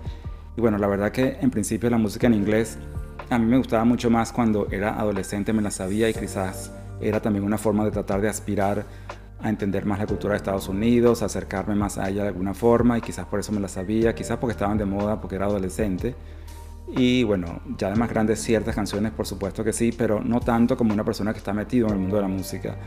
Y 0.57 0.61
bueno, 0.61 0.79
la 0.79 0.87
verdad 0.87 1.11
que 1.11 1.37
en 1.39 1.51
principio 1.51 1.87
la 1.89 1.99
música 1.99 2.25
en 2.25 2.33
inglés 2.33 2.79
a 3.29 3.37
mí 3.37 3.45
me 3.45 3.57
gustaba 3.57 3.85
mucho 3.85 4.09
más 4.09 4.31
cuando 4.31 4.67
era 4.71 4.99
adolescente, 4.99 5.53
me 5.53 5.61
la 5.61 5.69
sabía 5.69 6.09
y 6.09 6.15
quizás 6.15 6.71
era 6.99 7.21
también 7.21 7.45
una 7.45 7.59
forma 7.59 7.85
de 7.85 7.91
tratar 7.91 8.21
de 8.21 8.27
aspirar 8.27 8.83
a 9.39 9.49
entender 9.49 9.85
más 9.85 9.99
la 9.99 10.07
cultura 10.07 10.33
de 10.33 10.37
Estados 10.37 10.67
Unidos, 10.67 11.21
acercarme 11.21 11.75
más 11.75 11.99
a 11.99 12.09
ella 12.09 12.23
de 12.23 12.29
alguna 12.29 12.55
forma 12.55 12.97
y 12.97 13.01
quizás 13.01 13.27
por 13.27 13.39
eso 13.39 13.51
me 13.51 13.59
la 13.59 13.67
sabía, 13.67 14.15
quizás 14.15 14.37
porque 14.37 14.53
estaban 14.53 14.79
de 14.79 14.85
moda, 14.85 15.21
porque 15.21 15.35
era 15.35 15.45
adolescente. 15.45 16.15
Y 16.87 17.23
bueno, 17.23 17.61
ya 17.77 17.89
de 17.91 17.95
más 17.95 18.09
grandes 18.09 18.41
ciertas 18.41 18.73
canciones, 18.73 19.11
por 19.11 19.27
supuesto 19.27 19.63
que 19.63 19.73
sí, 19.73 19.93
pero 19.95 20.21
no 20.21 20.39
tanto 20.39 20.75
como 20.75 20.91
una 20.91 21.03
persona 21.03 21.33
que 21.33 21.37
está 21.37 21.53
metido 21.53 21.85
en 21.87 21.93
el 21.93 21.99
mundo 21.99 22.15
de 22.15 22.21
la 22.23 22.29
música. 22.29 22.77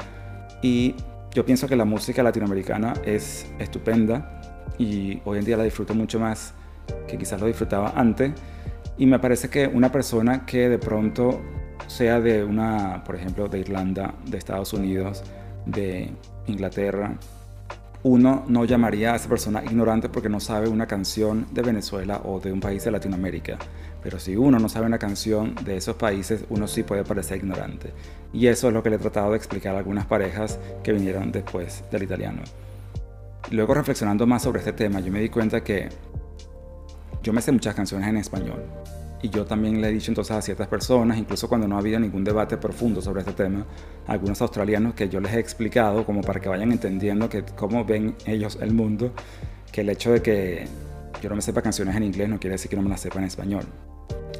Y 0.60 0.96
yo 1.32 1.46
pienso 1.46 1.68
que 1.68 1.76
la 1.76 1.84
música 1.84 2.20
latinoamericana 2.24 2.94
es 3.04 3.46
estupenda 3.60 4.66
y 4.76 5.20
hoy 5.24 5.38
en 5.38 5.44
día 5.44 5.56
la 5.56 5.62
disfruto 5.62 5.94
mucho 5.94 6.18
más 6.18 6.54
que 7.06 7.18
quizás 7.18 7.40
lo 7.40 7.46
disfrutaba 7.46 7.92
antes 7.96 8.32
Y 8.98 9.06
me 9.06 9.18
parece 9.18 9.48
que 9.48 9.66
una 9.66 9.90
persona 9.90 10.44
que 10.46 10.68
de 10.68 10.78
pronto 10.78 11.40
sea 11.86 12.20
de 12.20 12.44
una, 12.44 13.02
por 13.04 13.16
ejemplo, 13.16 13.48
de 13.48 13.58
Irlanda, 13.58 14.14
de 14.26 14.38
Estados 14.38 14.72
Unidos, 14.72 15.24
de 15.66 16.10
Inglaterra, 16.46 17.16
uno 18.02 18.44
no 18.48 18.64
llamaría 18.64 19.12
a 19.12 19.16
esa 19.16 19.28
persona 19.28 19.62
ignorante 19.62 20.08
porque 20.08 20.28
no 20.28 20.40
sabe 20.40 20.68
una 20.68 20.86
canción 20.86 21.46
de 21.50 21.62
Venezuela 21.62 22.22
o 22.24 22.40
de 22.40 22.52
un 22.52 22.60
país 22.60 22.84
de 22.84 22.90
Latinoamérica. 22.90 23.58
Pero 24.02 24.18
si 24.18 24.36
uno 24.36 24.58
no 24.58 24.68
sabe 24.70 24.86
una 24.86 24.98
canción 24.98 25.54
de 25.64 25.76
esos 25.76 25.96
países, 25.96 26.44
uno 26.48 26.66
sí 26.66 26.82
puede 26.82 27.04
parecer 27.04 27.38
ignorante. 27.38 27.92
Y 28.32 28.46
eso 28.46 28.68
es 28.68 28.74
lo 28.74 28.82
que 28.82 28.88
le 28.88 28.96
he 28.96 28.98
tratado 28.98 29.32
de 29.32 29.36
explicar 29.36 29.74
a 29.74 29.78
algunas 29.78 30.06
parejas 30.06 30.58
que 30.82 30.92
vinieron 30.92 31.30
después 31.30 31.84
del 31.90 32.04
italiano. 32.04 32.42
Luego 33.50 33.74
reflexionando 33.74 34.26
más 34.26 34.42
sobre 34.42 34.60
este 34.60 34.72
tema, 34.72 35.00
yo 35.00 35.12
me 35.12 35.20
di 35.20 35.28
cuenta 35.28 35.62
que 35.62 35.88
yo 37.22 37.32
me 37.32 37.40
sé 37.40 37.52
muchas 37.52 37.74
canciones 37.74 38.08
en 38.08 38.16
español. 38.16 38.62
Y 39.22 39.28
yo 39.28 39.44
también 39.44 39.80
le 39.80 39.88
he 39.88 39.92
dicho 39.92 40.10
entonces 40.10 40.34
a 40.34 40.40
ciertas 40.40 40.66
personas, 40.66 41.18
incluso 41.18 41.48
cuando 41.48 41.68
no 41.68 41.76
ha 41.76 41.80
habido 41.80 42.00
ningún 42.00 42.24
debate 42.24 42.56
profundo 42.56 43.02
sobre 43.02 43.20
este 43.20 43.32
tema, 43.32 43.66
a 44.06 44.12
algunos 44.12 44.40
australianos 44.40 44.94
que 44.94 45.08
yo 45.10 45.20
les 45.20 45.32
he 45.34 45.38
explicado 45.38 46.06
como 46.06 46.22
para 46.22 46.40
que 46.40 46.48
vayan 46.48 46.72
entendiendo 46.72 47.28
que 47.28 47.44
cómo 47.44 47.84
ven 47.84 48.14
ellos 48.24 48.58
el 48.62 48.72
mundo, 48.72 49.12
que 49.70 49.82
el 49.82 49.90
hecho 49.90 50.12
de 50.12 50.22
que 50.22 50.66
yo 51.20 51.28
no 51.28 51.36
me 51.36 51.42
sepa 51.42 51.60
canciones 51.60 51.94
en 51.96 52.04
inglés 52.04 52.30
no 52.30 52.40
quiere 52.40 52.54
decir 52.54 52.70
que 52.70 52.76
no 52.76 52.82
me 52.82 52.88
las 52.88 53.00
sepa 53.00 53.18
en 53.18 53.26
español. 53.26 53.64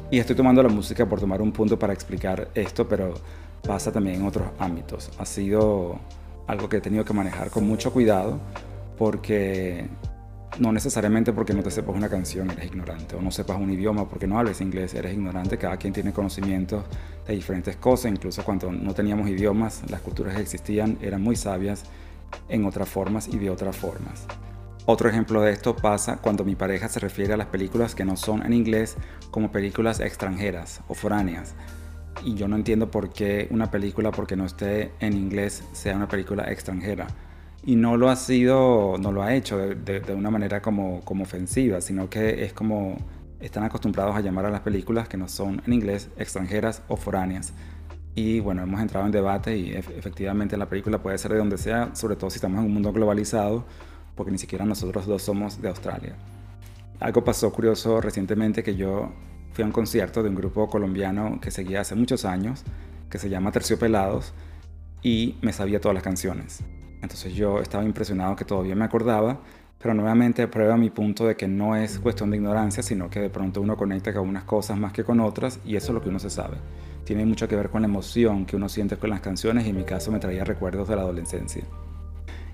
Y 0.09 0.17
estoy 0.17 0.35
tomando 0.35 0.63
la 0.63 0.69
música 0.69 1.07
por 1.07 1.19
tomar 1.19 1.41
un 1.41 1.51
punto 1.51 1.77
para 1.77 1.93
explicar 1.93 2.49
esto, 2.55 2.87
pero 2.87 3.13
pasa 3.61 3.91
también 3.91 4.17
en 4.17 4.25
otros 4.25 4.47
ámbitos. 4.57 5.11
Ha 5.19 5.25
sido 5.25 5.99
algo 6.47 6.67
que 6.67 6.77
he 6.77 6.81
tenido 6.81 7.05
que 7.05 7.13
manejar 7.13 7.51
con 7.51 7.65
mucho 7.65 7.93
cuidado 7.93 8.39
porque 8.97 9.87
no 10.59 10.71
necesariamente 10.71 11.33
porque 11.33 11.53
no 11.53 11.63
te 11.63 11.71
sepas 11.71 11.95
una 11.95 12.09
canción 12.09 12.51
eres 12.51 12.65
ignorante, 12.65 13.15
o 13.15 13.21
no 13.21 13.31
sepas 13.31 13.57
un 13.57 13.71
idioma 13.71 14.07
porque 14.07 14.27
no 14.27 14.37
hables 14.37 14.61
inglés 14.61 14.93
eres 14.93 15.13
ignorante. 15.13 15.57
Cada 15.57 15.77
quien 15.77 15.93
tiene 15.93 16.11
conocimientos 16.11 16.83
de 17.25 17.33
diferentes 17.33 17.75
cosas, 17.77 18.11
incluso 18.11 18.43
cuando 18.43 18.71
no 18.71 18.93
teníamos 18.93 19.29
idiomas, 19.29 19.81
las 19.89 20.01
culturas 20.01 20.35
que 20.35 20.41
existían 20.41 20.97
eran 21.01 21.21
muy 21.21 21.35
sabias 21.35 21.83
en 22.49 22.65
otras 22.65 22.89
formas 22.89 23.27
y 23.27 23.37
de 23.37 23.49
otras 23.49 23.75
formas. 23.75 24.25
Otro 24.85 25.09
ejemplo 25.09 25.41
de 25.41 25.51
esto 25.51 25.75
pasa 25.75 26.17
cuando 26.17 26.43
mi 26.43 26.55
pareja 26.55 26.89
se 26.89 26.99
refiere 26.99 27.33
a 27.33 27.37
las 27.37 27.47
películas 27.47 27.95
que 27.95 28.03
no 28.03 28.17
son 28.17 28.45
en 28.45 28.53
inglés 28.53 28.97
como 29.29 29.51
películas 29.51 29.99
extranjeras 29.99 30.81
o 30.87 30.95
foráneas. 30.95 31.53
Y 32.25 32.35
yo 32.35 32.47
no 32.47 32.55
entiendo 32.55 32.91
por 32.91 33.13
qué 33.13 33.47
una 33.51 33.71
película, 33.71 34.11
porque 34.11 34.35
no 34.35 34.45
esté 34.45 34.91
en 34.99 35.13
inglés, 35.13 35.63
sea 35.71 35.95
una 35.95 36.07
película 36.07 36.51
extranjera 36.51 37.07
y 37.63 37.75
no 37.75 37.97
lo 37.97 38.09
ha 38.09 38.15
sido, 38.15 38.97
no 38.99 39.11
lo 39.11 39.21
ha 39.21 39.35
hecho 39.35 39.57
de, 39.57 40.01
una 40.15 40.31
manera 40.31 40.61
como, 40.61 41.01
como, 41.01 41.23
ofensiva, 41.23 41.81
sino 41.81 42.09
que 42.09 42.43
es 42.43 42.53
como 42.53 42.97
están 43.39 43.63
acostumbrados 43.63 44.15
a 44.15 44.21
llamar 44.21 44.45
a 44.45 44.49
las 44.49 44.61
películas 44.61 45.07
que 45.07 45.17
no 45.17 45.27
son 45.27 45.61
en 45.65 45.73
inglés 45.73 46.09
extranjeras 46.17 46.81
o 46.87 46.95
foráneas. 46.95 47.53
Y 48.13 48.39
bueno, 48.39 48.63
hemos 48.63 48.81
entrado 48.81 49.05
en 49.05 49.11
debate 49.11 49.57
y 49.57 49.71
efectivamente 49.73 50.57
la 50.57 50.67
película 50.67 51.01
puede 51.01 51.17
ser 51.17 51.31
de 51.31 51.37
donde 51.37 51.57
sea, 51.57 51.95
sobre 51.95 52.15
todo 52.15 52.29
si 52.29 52.37
estamos 52.37 52.59
en 52.59 52.65
un 52.65 52.73
mundo 52.73 52.91
globalizado, 52.91 53.65
porque 54.15 54.31
ni 54.31 54.37
siquiera 54.37 54.65
nosotros 54.65 55.05
dos 55.05 55.21
somos 55.21 55.61
de 55.61 55.69
Australia. 55.69 56.15
Algo 56.99 57.23
pasó 57.23 57.51
curioso 57.53 58.01
recientemente 58.01 58.63
que 58.63 58.75
yo 58.75 59.11
fui 59.53 59.63
a 59.63 59.65
un 59.65 59.71
concierto 59.71 60.23
de 60.23 60.29
un 60.29 60.35
grupo 60.35 60.69
colombiano 60.69 61.39
que 61.41 61.51
seguía 61.51 61.81
hace 61.81 61.95
muchos 61.95 62.25
años, 62.25 62.63
que 63.09 63.17
se 63.17 63.29
llama 63.29 63.51
Terciopelados, 63.51 64.33
y 65.01 65.37
me 65.41 65.53
sabía 65.53 65.79
todas 65.79 65.95
las 65.95 66.03
canciones. 66.03 66.63
Entonces 67.01 67.33
yo 67.33 67.59
estaba 67.59 67.83
impresionado 67.83 68.35
que 68.35 68.45
todavía 68.45 68.75
me 68.75 68.85
acordaba, 68.85 69.39
pero 69.81 69.93
nuevamente 69.93 70.47
prueba 70.47 70.77
mi 70.77 70.91
punto 70.91 71.25
de 71.25 71.35
que 71.35 71.47
no 71.47 71.75
es 71.75 71.99
cuestión 71.99 72.29
de 72.29 72.37
ignorancia, 72.37 72.83
sino 72.83 73.09
que 73.09 73.19
de 73.19 73.29
pronto 73.29 73.61
uno 73.61 73.75
conecta 73.75 74.13
con 74.13 74.29
unas 74.29 74.43
cosas 74.43 74.77
más 74.77 74.93
que 74.93 75.03
con 75.03 75.19
otras 75.19 75.59
y 75.65 75.75
eso 75.75 75.87
es 75.87 75.93
lo 75.95 76.01
que 76.01 76.09
uno 76.09 76.19
se 76.19 76.29
sabe. 76.29 76.57
Tiene 77.03 77.25
mucho 77.25 77.47
que 77.47 77.55
ver 77.55 77.69
con 77.69 77.81
la 77.81 77.87
emoción 77.87 78.45
que 78.45 78.55
uno 78.55 78.69
siente 78.69 78.97
con 78.97 79.09
las 79.09 79.21
canciones 79.21 79.65
y 79.65 79.69
en 79.69 79.77
mi 79.77 79.83
caso 79.83 80.11
me 80.11 80.19
traía 80.19 80.43
recuerdos 80.43 80.87
de 80.87 80.95
la 80.95 81.01
adolescencia. 81.01 81.63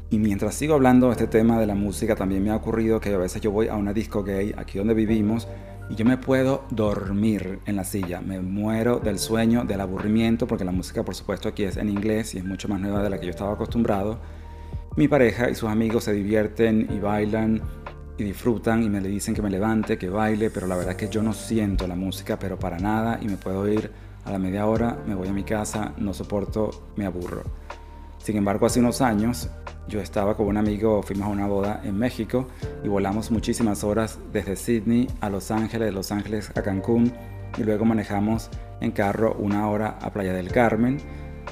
Y 0.10 0.20
mientras 0.20 0.56
sigo 0.56 0.75
hablando 0.75 1.08
de 1.08 1.13
este 1.13 1.27
tema 1.27 1.60
de 1.60 1.68
la 1.68 1.75
música, 1.75 2.16
también 2.16 2.42
me 2.42 2.51
ha 2.51 2.56
ocurrido 2.56 3.01
que 3.01 3.13
a 3.13 3.18
veces 3.18 3.42
yo 3.42 3.51
voy 3.51 3.68
a 3.68 3.75
una 3.75 3.92
disco 3.92 4.24
gay 4.24 4.54
aquí 4.56 4.77
donde 4.77 4.94
vivimos 4.94 5.50
y 5.89 5.96
yo 5.96 6.06
me 6.06 6.18
puedo 6.18 6.63
dormir 6.70 7.60
en 7.66 7.75
la 7.75 7.84
silla. 7.84 8.22
Me 8.22 8.39
muero 8.39 9.00
del 9.00 9.20
sueño, 9.20 9.66
del 9.66 9.82
aburrimiento, 9.82 10.48
porque 10.48 10.63
la 10.63 10.72
música 10.72 11.04
por 11.04 11.13
supuesto 11.13 11.50
aquí 11.50 11.63
es 11.63 11.75
en 11.75 11.89
inglés 11.89 12.36
y 12.36 12.38
es 12.38 12.46
mucho 12.46 12.70
más 12.70 12.80
nueva 12.80 13.04
de 13.04 13.10
la 13.10 13.20
que 13.20 13.25
yo 13.25 13.32
estaba 13.32 13.51
acostumbrado 13.51 14.20
mi 14.98 15.08
pareja 15.08 15.48
y 15.50 15.56
sus 15.56 15.70
amigos 15.70 16.06
se 16.06 16.13
divierten 16.13 16.88
y 16.92 17.00
bailan 17.00 17.62
y 18.18 18.24
disfrutan 18.24 18.82
y 18.82 18.89
me 18.89 19.00
le 19.00 19.10
dicen 19.10 19.36
que 19.36 19.44
me 19.44 19.50
levante, 19.51 19.96
que 19.96 20.10
baile, 20.10 20.50
pero 20.50 20.66
la 20.66 20.75
verdad 20.75 20.94
es 20.94 20.98
que 20.98 21.08
yo 21.08 21.22
no 21.22 21.34
siento 21.34 21.88
la 21.88 21.96
música, 21.96 22.39
pero 22.39 22.58
para 22.58 22.80
nada 22.80 23.20
y 23.22 23.27
me 23.27 23.38
puedo 23.38 23.68
ir 23.68 23.92
a 24.25 24.32
la 24.32 24.39
media 24.39 24.66
hora, 24.66 24.98
me 25.06 25.13
voy 25.13 25.27
a 25.27 25.34
mi 25.34 25.44
casa, 25.44 25.94
no 25.98 26.16
soporto, 26.16 26.89
me 26.96 27.06
aburro. 27.06 27.44
Sin 28.18 28.38
embargo, 28.38 28.66
hace 28.66 28.80
unos 28.80 29.01
años 29.01 29.50
yo 29.88 30.01
estaba 30.01 30.36
con 30.36 30.48
un 30.48 30.58
amigo, 30.58 31.04
fuimos 31.04 31.27
a 31.27 31.30
una 31.30 31.46
boda 31.46 31.80
en 31.84 31.96
México 31.96 32.48
y 32.84 32.88
volamos 32.88 33.30
muchísimas 33.30 33.84
horas 33.84 34.18
desde 34.34 34.56
Sydney 34.56 35.08
a 35.22 35.30
Los 35.30 35.51
Ángeles, 35.51 35.89
de 35.89 35.92
Los 35.92 36.12
Ángeles 36.12 36.51
a 36.56 36.63
Cancún 36.63 37.13
y 37.56 37.63
luego 37.63 37.86
manejamos 37.86 38.50
en 38.82 38.92
carro 38.92 39.36
una 39.38 39.70
hora 39.70 40.00
a 40.01 40.12
Playa 40.12 40.34
del 40.34 40.51
Carmen 40.51 40.98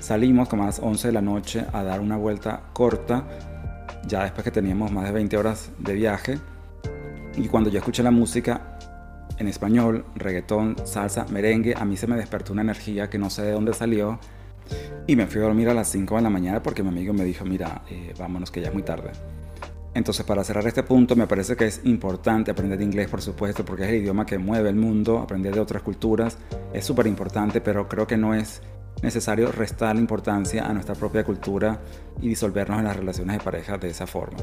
Salimos 0.05 0.47
como 0.47 0.61
a 0.61 0.65
las 0.67 0.77
11 0.77 1.07
de 1.07 1.13
la 1.13 1.21
noche 1.23 1.65
a 1.73 1.81
dar 1.81 1.99
una 1.99 2.15
vuelta 2.15 2.61
corta, 2.73 3.23
ya 4.07 4.21
después 4.21 4.43
que 4.43 4.51
teníamos 4.51 4.91
más 4.91 5.05
de 5.05 5.11
20 5.11 5.35
horas 5.35 5.71
de 5.79 5.93
viaje. 5.95 6.37
Y 7.35 7.47
cuando 7.47 7.71
yo 7.71 7.79
escuché 7.79 8.03
la 8.03 8.11
música 8.11 8.77
en 9.39 9.47
español, 9.47 10.05
reggaetón, 10.13 10.75
salsa, 10.83 11.25
merengue, 11.31 11.73
a 11.75 11.85
mí 11.85 11.97
se 11.97 12.05
me 12.05 12.17
despertó 12.17 12.53
una 12.53 12.61
energía 12.61 13.09
que 13.09 13.17
no 13.17 13.31
sé 13.31 13.41
de 13.41 13.53
dónde 13.53 13.73
salió. 13.73 14.19
Y 15.07 15.15
me 15.15 15.25
fui 15.25 15.41
a 15.41 15.45
dormir 15.45 15.69
a 15.69 15.73
las 15.73 15.87
5 15.87 16.17
de 16.17 16.21
la 16.21 16.29
mañana 16.29 16.61
porque 16.61 16.83
mi 16.83 16.89
amigo 16.89 17.11
me 17.11 17.23
dijo, 17.23 17.43
mira, 17.43 17.81
eh, 17.89 18.13
vámonos 18.15 18.51
que 18.51 18.61
ya 18.61 18.67
es 18.67 18.73
muy 18.75 18.83
tarde. 18.83 19.09
Entonces, 19.95 20.23
para 20.23 20.43
cerrar 20.43 20.67
este 20.67 20.83
punto, 20.83 21.15
me 21.15 21.25
parece 21.25 21.55
que 21.55 21.65
es 21.65 21.81
importante 21.83 22.51
aprender 22.51 22.79
inglés, 22.79 23.09
por 23.09 23.23
supuesto, 23.23 23.65
porque 23.65 23.85
es 23.85 23.89
el 23.89 23.95
idioma 23.95 24.23
que 24.23 24.37
mueve 24.37 24.69
el 24.69 24.75
mundo, 24.75 25.17
aprender 25.17 25.55
de 25.55 25.61
otras 25.61 25.81
culturas 25.81 26.37
es 26.73 26.85
súper 26.85 27.07
importante, 27.07 27.59
pero 27.59 27.87
creo 27.87 28.05
que 28.05 28.17
no 28.17 28.35
es 28.35 28.61
necesario 29.01 29.51
restar 29.51 29.95
la 29.95 30.01
importancia 30.01 30.65
a 30.65 30.73
nuestra 30.73 30.95
propia 30.95 31.23
cultura 31.23 31.79
y 32.21 32.29
disolvernos 32.29 32.79
en 32.79 32.85
las 32.85 32.95
relaciones 32.95 33.37
de 33.37 33.43
pareja 33.43 33.77
de 33.77 33.89
esa 33.89 34.07
forma. 34.07 34.37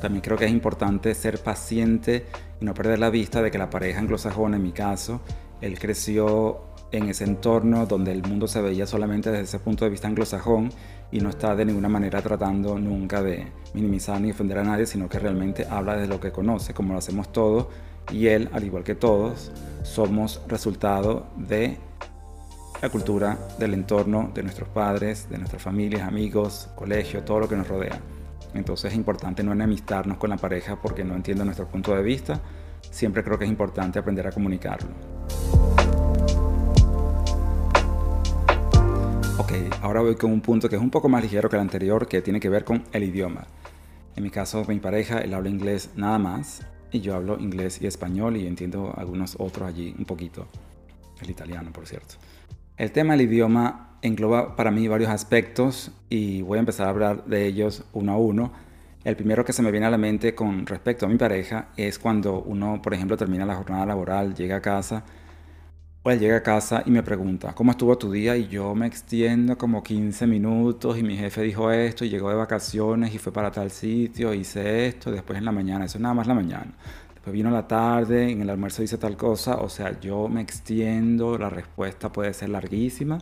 También 0.00 0.22
creo 0.22 0.36
que 0.36 0.44
es 0.44 0.50
importante 0.50 1.14
ser 1.14 1.38
paciente 1.42 2.26
y 2.60 2.64
no 2.64 2.74
perder 2.74 2.98
la 2.98 3.10
vista 3.10 3.42
de 3.42 3.50
que 3.50 3.58
la 3.58 3.70
pareja 3.70 4.00
anglosajona, 4.00 4.56
en 4.56 4.62
mi 4.62 4.72
caso, 4.72 5.20
él 5.60 5.78
creció 5.78 6.60
en 6.92 7.08
ese 7.08 7.24
entorno 7.24 7.86
donde 7.86 8.12
el 8.12 8.22
mundo 8.22 8.46
se 8.46 8.60
veía 8.60 8.86
solamente 8.86 9.30
desde 9.30 9.44
ese 9.44 9.58
punto 9.58 9.84
de 9.84 9.90
vista 9.90 10.06
anglosajón 10.06 10.70
y 11.10 11.20
no 11.20 11.30
está 11.30 11.54
de 11.54 11.64
ninguna 11.64 11.88
manera 11.88 12.22
tratando 12.22 12.78
nunca 12.78 13.22
de 13.22 13.46
minimizar 13.74 14.20
ni 14.20 14.30
ofender 14.30 14.58
a 14.58 14.64
nadie, 14.64 14.86
sino 14.86 15.08
que 15.08 15.18
realmente 15.18 15.66
habla 15.68 15.96
de 15.96 16.06
lo 16.06 16.20
que 16.20 16.32
conoce, 16.32 16.74
como 16.74 16.92
lo 16.92 16.98
hacemos 16.98 17.32
todos, 17.32 17.66
y 18.12 18.28
él, 18.28 18.48
al 18.52 18.64
igual 18.64 18.84
que 18.84 18.94
todos, 18.94 19.50
somos 19.82 20.40
resultado 20.46 21.26
de 21.36 21.78
la 22.82 22.90
cultura 22.90 23.38
del 23.58 23.74
entorno 23.74 24.30
de 24.34 24.42
nuestros 24.42 24.68
padres, 24.68 25.28
de 25.30 25.38
nuestras 25.38 25.62
familias, 25.62 26.02
amigos, 26.02 26.68
colegio, 26.74 27.22
todo 27.22 27.40
lo 27.40 27.48
que 27.48 27.56
nos 27.56 27.66
rodea. 27.66 27.98
Entonces 28.54 28.92
es 28.92 28.96
importante 28.96 29.42
no 29.42 29.52
enemistarnos 29.52 30.18
con 30.18 30.30
la 30.30 30.36
pareja 30.36 30.80
porque 30.80 31.04
no 31.04 31.14
entiende 31.14 31.44
nuestro 31.44 31.66
punto 31.66 31.94
de 31.94 32.02
vista. 32.02 32.40
Siempre 32.90 33.24
creo 33.24 33.38
que 33.38 33.44
es 33.44 33.50
importante 33.50 33.98
aprender 33.98 34.26
a 34.26 34.32
comunicarlo. 34.32 34.88
Ok, 39.38 39.52
ahora 39.82 40.00
voy 40.00 40.16
con 40.16 40.32
un 40.32 40.40
punto 40.40 40.68
que 40.68 40.76
es 40.76 40.82
un 40.82 40.90
poco 40.90 41.08
más 41.08 41.22
ligero 41.22 41.48
que 41.48 41.56
el 41.56 41.62
anterior, 41.62 42.06
que 42.06 42.22
tiene 42.22 42.40
que 42.40 42.48
ver 42.48 42.64
con 42.64 42.84
el 42.92 43.04
idioma. 43.04 43.46
En 44.14 44.22
mi 44.22 44.30
caso, 44.30 44.64
mi 44.66 44.78
pareja, 44.80 45.18
él 45.18 45.34
habla 45.34 45.50
inglés 45.50 45.90
nada 45.94 46.18
más, 46.18 46.62
y 46.90 47.00
yo 47.00 47.14
hablo 47.14 47.38
inglés 47.38 47.80
y 47.82 47.86
español 47.86 48.36
y 48.36 48.46
entiendo 48.46 48.94
algunos 48.96 49.36
otros 49.38 49.68
allí 49.68 49.94
un 49.98 50.04
poquito. 50.04 50.46
El 51.20 51.30
italiano, 51.30 51.70
por 51.72 51.86
cierto. 51.86 52.14
El 52.76 52.92
tema 52.92 53.14
del 53.16 53.22
idioma 53.22 53.96
engloba 54.02 54.54
para 54.54 54.70
mí 54.70 54.86
varios 54.86 55.08
aspectos 55.08 55.92
y 56.10 56.42
voy 56.42 56.58
a 56.58 56.60
empezar 56.60 56.86
a 56.86 56.90
hablar 56.90 57.24
de 57.24 57.46
ellos 57.46 57.86
uno 57.94 58.12
a 58.12 58.18
uno. 58.18 58.52
El 59.02 59.16
primero 59.16 59.46
que 59.46 59.54
se 59.54 59.62
me 59.62 59.70
viene 59.70 59.86
a 59.86 59.90
la 59.90 59.96
mente 59.96 60.34
con 60.34 60.66
respecto 60.66 61.06
a 61.06 61.08
mi 61.08 61.16
pareja 61.16 61.68
es 61.78 61.98
cuando 61.98 62.42
uno, 62.42 62.82
por 62.82 62.92
ejemplo, 62.92 63.16
termina 63.16 63.46
la 63.46 63.54
jornada 63.54 63.86
laboral, 63.86 64.34
llega 64.34 64.56
a 64.56 64.60
casa, 64.60 65.04
o 66.02 66.10
él 66.10 66.18
llega 66.20 66.36
a 66.36 66.42
casa 66.42 66.82
y 66.84 66.90
me 66.90 67.02
pregunta, 67.02 67.54
¿cómo 67.54 67.70
estuvo 67.70 67.96
tu 67.96 68.12
día? 68.12 68.36
Y 68.36 68.46
yo 68.48 68.74
me 68.74 68.86
extiendo 68.86 69.56
como 69.56 69.82
15 69.82 70.26
minutos 70.26 70.98
y 70.98 71.02
mi 71.02 71.16
jefe 71.16 71.40
dijo 71.42 71.70
esto 71.72 72.04
y 72.04 72.10
llegó 72.10 72.28
de 72.28 72.36
vacaciones 72.36 73.14
y 73.14 73.18
fue 73.18 73.32
para 73.32 73.50
tal 73.50 73.70
sitio, 73.70 74.34
hice 74.34 74.86
esto, 74.88 75.10
después 75.10 75.38
en 75.38 75.46
la 75.46 75.52
mañana, 75.52 75.86
eso 75.86 75.96
es 75.96 76.02
nada 76.02 76.14
más 76.14 76.26
la 76.26 76.34
mañana 76.34 76.74
vino 77.32 77.50
la 77.50 77.66
tarde, 77.66 78.30
en 78.30 78.42
el 78.42 78.50
almuerzo 78.50 78.82
dice 78.82 78.98
tal 78.98 79.16
cosa, 79.16 79.56
o 79.56 79.68
sea, 79.68 79.98
yo 80.00 80.28
me 80.28 80.40
extiendo, 80.40 81.36
la 81.38 81.50
respuesta 81.50 82.12
puede 82.12 82.32
ser 82.32 82.50
larguísima. 82.50 83.18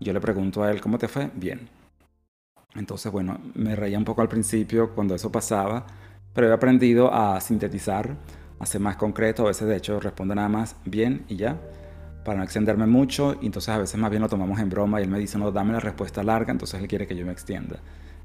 Yo 0.00 0.12
le 0.12 0.20
pregunto 0.20 0.62
a 0.62 0.70
él, 0.70 0.80
¿cómo 0.80 0.98
te 0.98 1.08
fue? 1.08 1.30
Bien. 1.34 1.68
Entonces, 2.74 3.12
bueno, 3.12 3.38
me 3.54 3.76
reía 3.76 3.98
un 3.98 4.04
poco 4.04 4.22
al 4.22 4.28
principio 4.28 4.94
cuando 4.94 5.14
eso 5.14 5.30
pasaba, 5.30 5.86
pero 6.32 6.48
he 6.48 6.52
aprendido 6.52 7.12
a 7.12 7.40
sintetizar, 7.40 8.16
a 8.58 8.66
ser 8.66 8.80
más 8.80 8.96
concreto, 8.96 9.44
a 9.44 9.48
veces 9.48 9.68
de 9.68 9.76
hecho 9.76 10.00
responde 10.00 10.34
nada 10.34 10.48
más 10.48 10.76
bien 10.84 11.24
y 11.28 11.36
ya, 11.36 11.60
para 12.24 12.38
no 12.38 12.44
extenderme 12.44 12.86
mucho, 12.86 13.36
y 13.40 13.46
entonces 13.46 13.68
a 13.68 13.78
veces 13.78 14.00
más 14.00 14.10
bien 14.10 14.22
lo 14.22 14.28
tomamos 14.28 14.58
en 14.60 14.70
broma 14.70 15.00
y 15.00 15.04
él 15.04 15.10
me 15.10 15.18
dice, 15.18 15.38
no, 15.38 15.50
dame 15.50 15.72
la 15.72 15.80
respuesta 15.80 16.22
larga, 16.22 16.52
entonces 16.52 16.80
él 16.80 16.88
quiere 16.88 17.06
que 17.06 17.16
yo 17.16 17.26
me 17.26 17.32
extienda. 17.32 17.80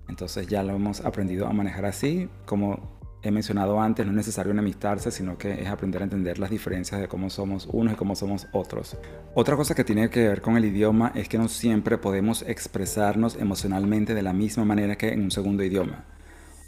Entonces 0.07 0.47
ya 0.47 0.63
lo 0.63 0.73
hemos 0.73 1.03
aprendido 1.03 1.47
a 1.47 1.53
manejar 1.53 1.85
así, 1.85 2.29
como 2.45 2.96
he 3.27 3.31
mencionado 3.31 3.79
antes, 3.79 4.05
no 4.05 4.11
es 4.11 4.17
necesario 4.17 4.51
enemistarse, 4.51 5.11
sino 5.11 5.37
que 5.37 5.61
es 5.61 5.67
aprender 5.67 6.01
a 6.01 6.05
entender 6.05 6.39
las 6.39 6.49
diferencias 6.49 6.99
de 6.99 7.07
cómo 7.07 7.29
somos 7.29 7.67
unos 7.71 7.93
y 7.93 7.95
cómo 7.95 8.15
somos 8.15 8.47
otros. 8.51 8.97
Otra 9.35 9.55
cosa 9.55 9.75
que 9.75 9.83
tiene 9.83 10.09
que 10.09 10.27
ver 10.27 10.41
con 10.41 10.57
el 10.57 10.65
idioma 10.65 11.11
es 11.15 11.29
que 11.29 11.37
no 11.37 11.47
siempre 11.47 11.97
podemos 11.97 12.43
expresarnos 12.43 13.35
emocionalmente 13.35 14.13
de 14.13 14.21
la 14.21 14.33
misma 14.33 14.65
manera 14.65 14.97
que 14.97 15.13
en 15.13 15.21
un 15.21 15.31
segundo 15.31 15.63
idioma. 15.63 16.05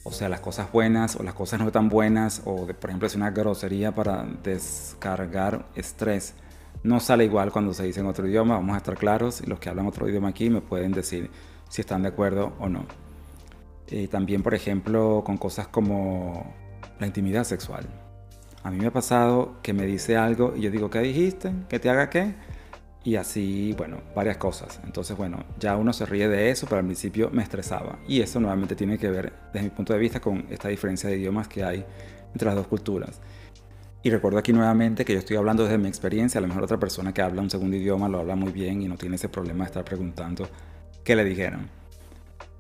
O 0.03 0.11
sea, 0.11 0.29
las 0.29 0.39
cosas 0.39 0.71
buenas 0.71 1.15
o 1.15 1.23
las 1.23 1.33
cosas 1.33 1.59
no 1.59 1.71
tan 1.71 1.89
buenas, 1.89 2.41
o 2.45 2.65
por 2.65 2.89
ejemplo, 2.89 3.07
es 3.07 3.15
una 3.15 3.31
grosería 3.31 3.93
para 3.93 4.25
descargar 4.43 5.65
estrés. 5.75 6.33
No 6.83 6.99
sale 6.99 7.25
igual 7.25 7.51
cuando 7.51 7.73
se 7.73 7.83
dice 7.83 7.99
en 7.99 8.05
otro 8.05 8.27
idioma, 8.27 8.55
vamos 8.55 8.75
a 8.75 8.77
estar 8.77 8.97
claros, 8.97 9.41
y 9.41 9.47
los 9.47 9.59
que 9.59 9.69
hablan 9.69 9.87
otro 9.87 10.07
idioma 10.07 10.29
aquí 10.29 10.49
me 10.49 10.61
pueden 10.61 10.93
decir 10.93 11.29
si 11.69 11.81
están 11.81 12.03
de 12.03 12.09
acuerdo 12.09 12.53
o 12.59 12.69
no. 12.69 13.08
Y 13.91 14.07
también, 14.07 14.43
por 14.43 14.53
ejemplo, 14.53 15.23
con 15.25 15.37
cosas 15.37 15.67
como 15.67 16.53
la 16.99 17.07
intimidad 17.07 17.43
sexual. 17.43 17.87
A 18.63 18.71
mí 18.71 18.77
me 18.77 18.87
ha 18.87 18.91
pasado 18.91 19.55
que 19.63 19.73
me 19.73 19.85
dice 19.85 20.17
algo 20.17 20.53
y 20.55 20.61
yo 20.61 20.71
digo, 20.71 20.89
¿qué 20.89 20.99
dijiste? 20.99 21.51
¿Que 21.69 21.79
te 21.79 21.89
haga 21.89 22.09
qué? 22.09 22.35
Y 23.03 23.15
así, 23.15 23.73
bueno, 23.77 23.97
varias 24.15 24.37
cosas. 24.37 24.79
Entonces, 24.83 25.15
bueno, 25.15 25.45
ya 25.57 25.77
uno 25.77 25.93
se 25.93 26.05
ríe 26.05 26.27
de 26.27 26.51
eso, 26.51 26.67
pero 26.67 26.79
al 26.79 26.85
principio 26.85 27.29
me 27.31 27.41
estresaba. 27.41 27.99
Y 28.07 28.21
eso 28.21 28.39
nuevamente 28.39 28.75
tiene 28.75 28.97
que 28.97 29.09
ver, 29.09 29.33
desde 29.53 29.63
mi 29.63 29.69
punto 29.69 29.93
de 29.93 29.99
vista, 29.99 30.19
con 30.19 30.45
esta 30.49 30.67
diferencia 30.67 31.09
de 31.09 31.17
idiomas 31.17 31.47
que 31.47 31.63
hay 31.63 31.85
entre 32.33 32.47
las 32.47 32.55
dos 32.55 32.67
culturas. 32.67 33.21
Y 34.03 34.09
recuerdo 34.09 34.37
aquí 34.37 34.53
nuevamente 34.53 35.03
que 35.05 35.13
yo 35.13 35.19
estoy 35.19 35.37
hablando 35.37 35.63
desde 35.63 35.77
mi 35.77 35.87
experiencia. 35.87 36.39
A 36.39 36.41
lo 36.41 36.47
mejor 36.47 36.63
otra 36.63 36.77
persona 36.77 37.13
que 37.13 37.21
habla 37.21 37.41
un 37.41 37.49
segundo 37.49 37.77
idioma 37.77 38.09
lo 38.09 38.19
habla 38.19 38.35
muy 38.35 38.51
bien 38.51 38.81
y 38.81 38.87
no 38.87 38.97
tiene 38.97 39.15
ese 39.15 39.29
problema 39.29 39.63
de 39.63 39.67
estar 39.69 39.85
preguntando 39.85 40.47
qué 41.03 41.15
le 41.15 41.23
dijeron. 41.23 41.78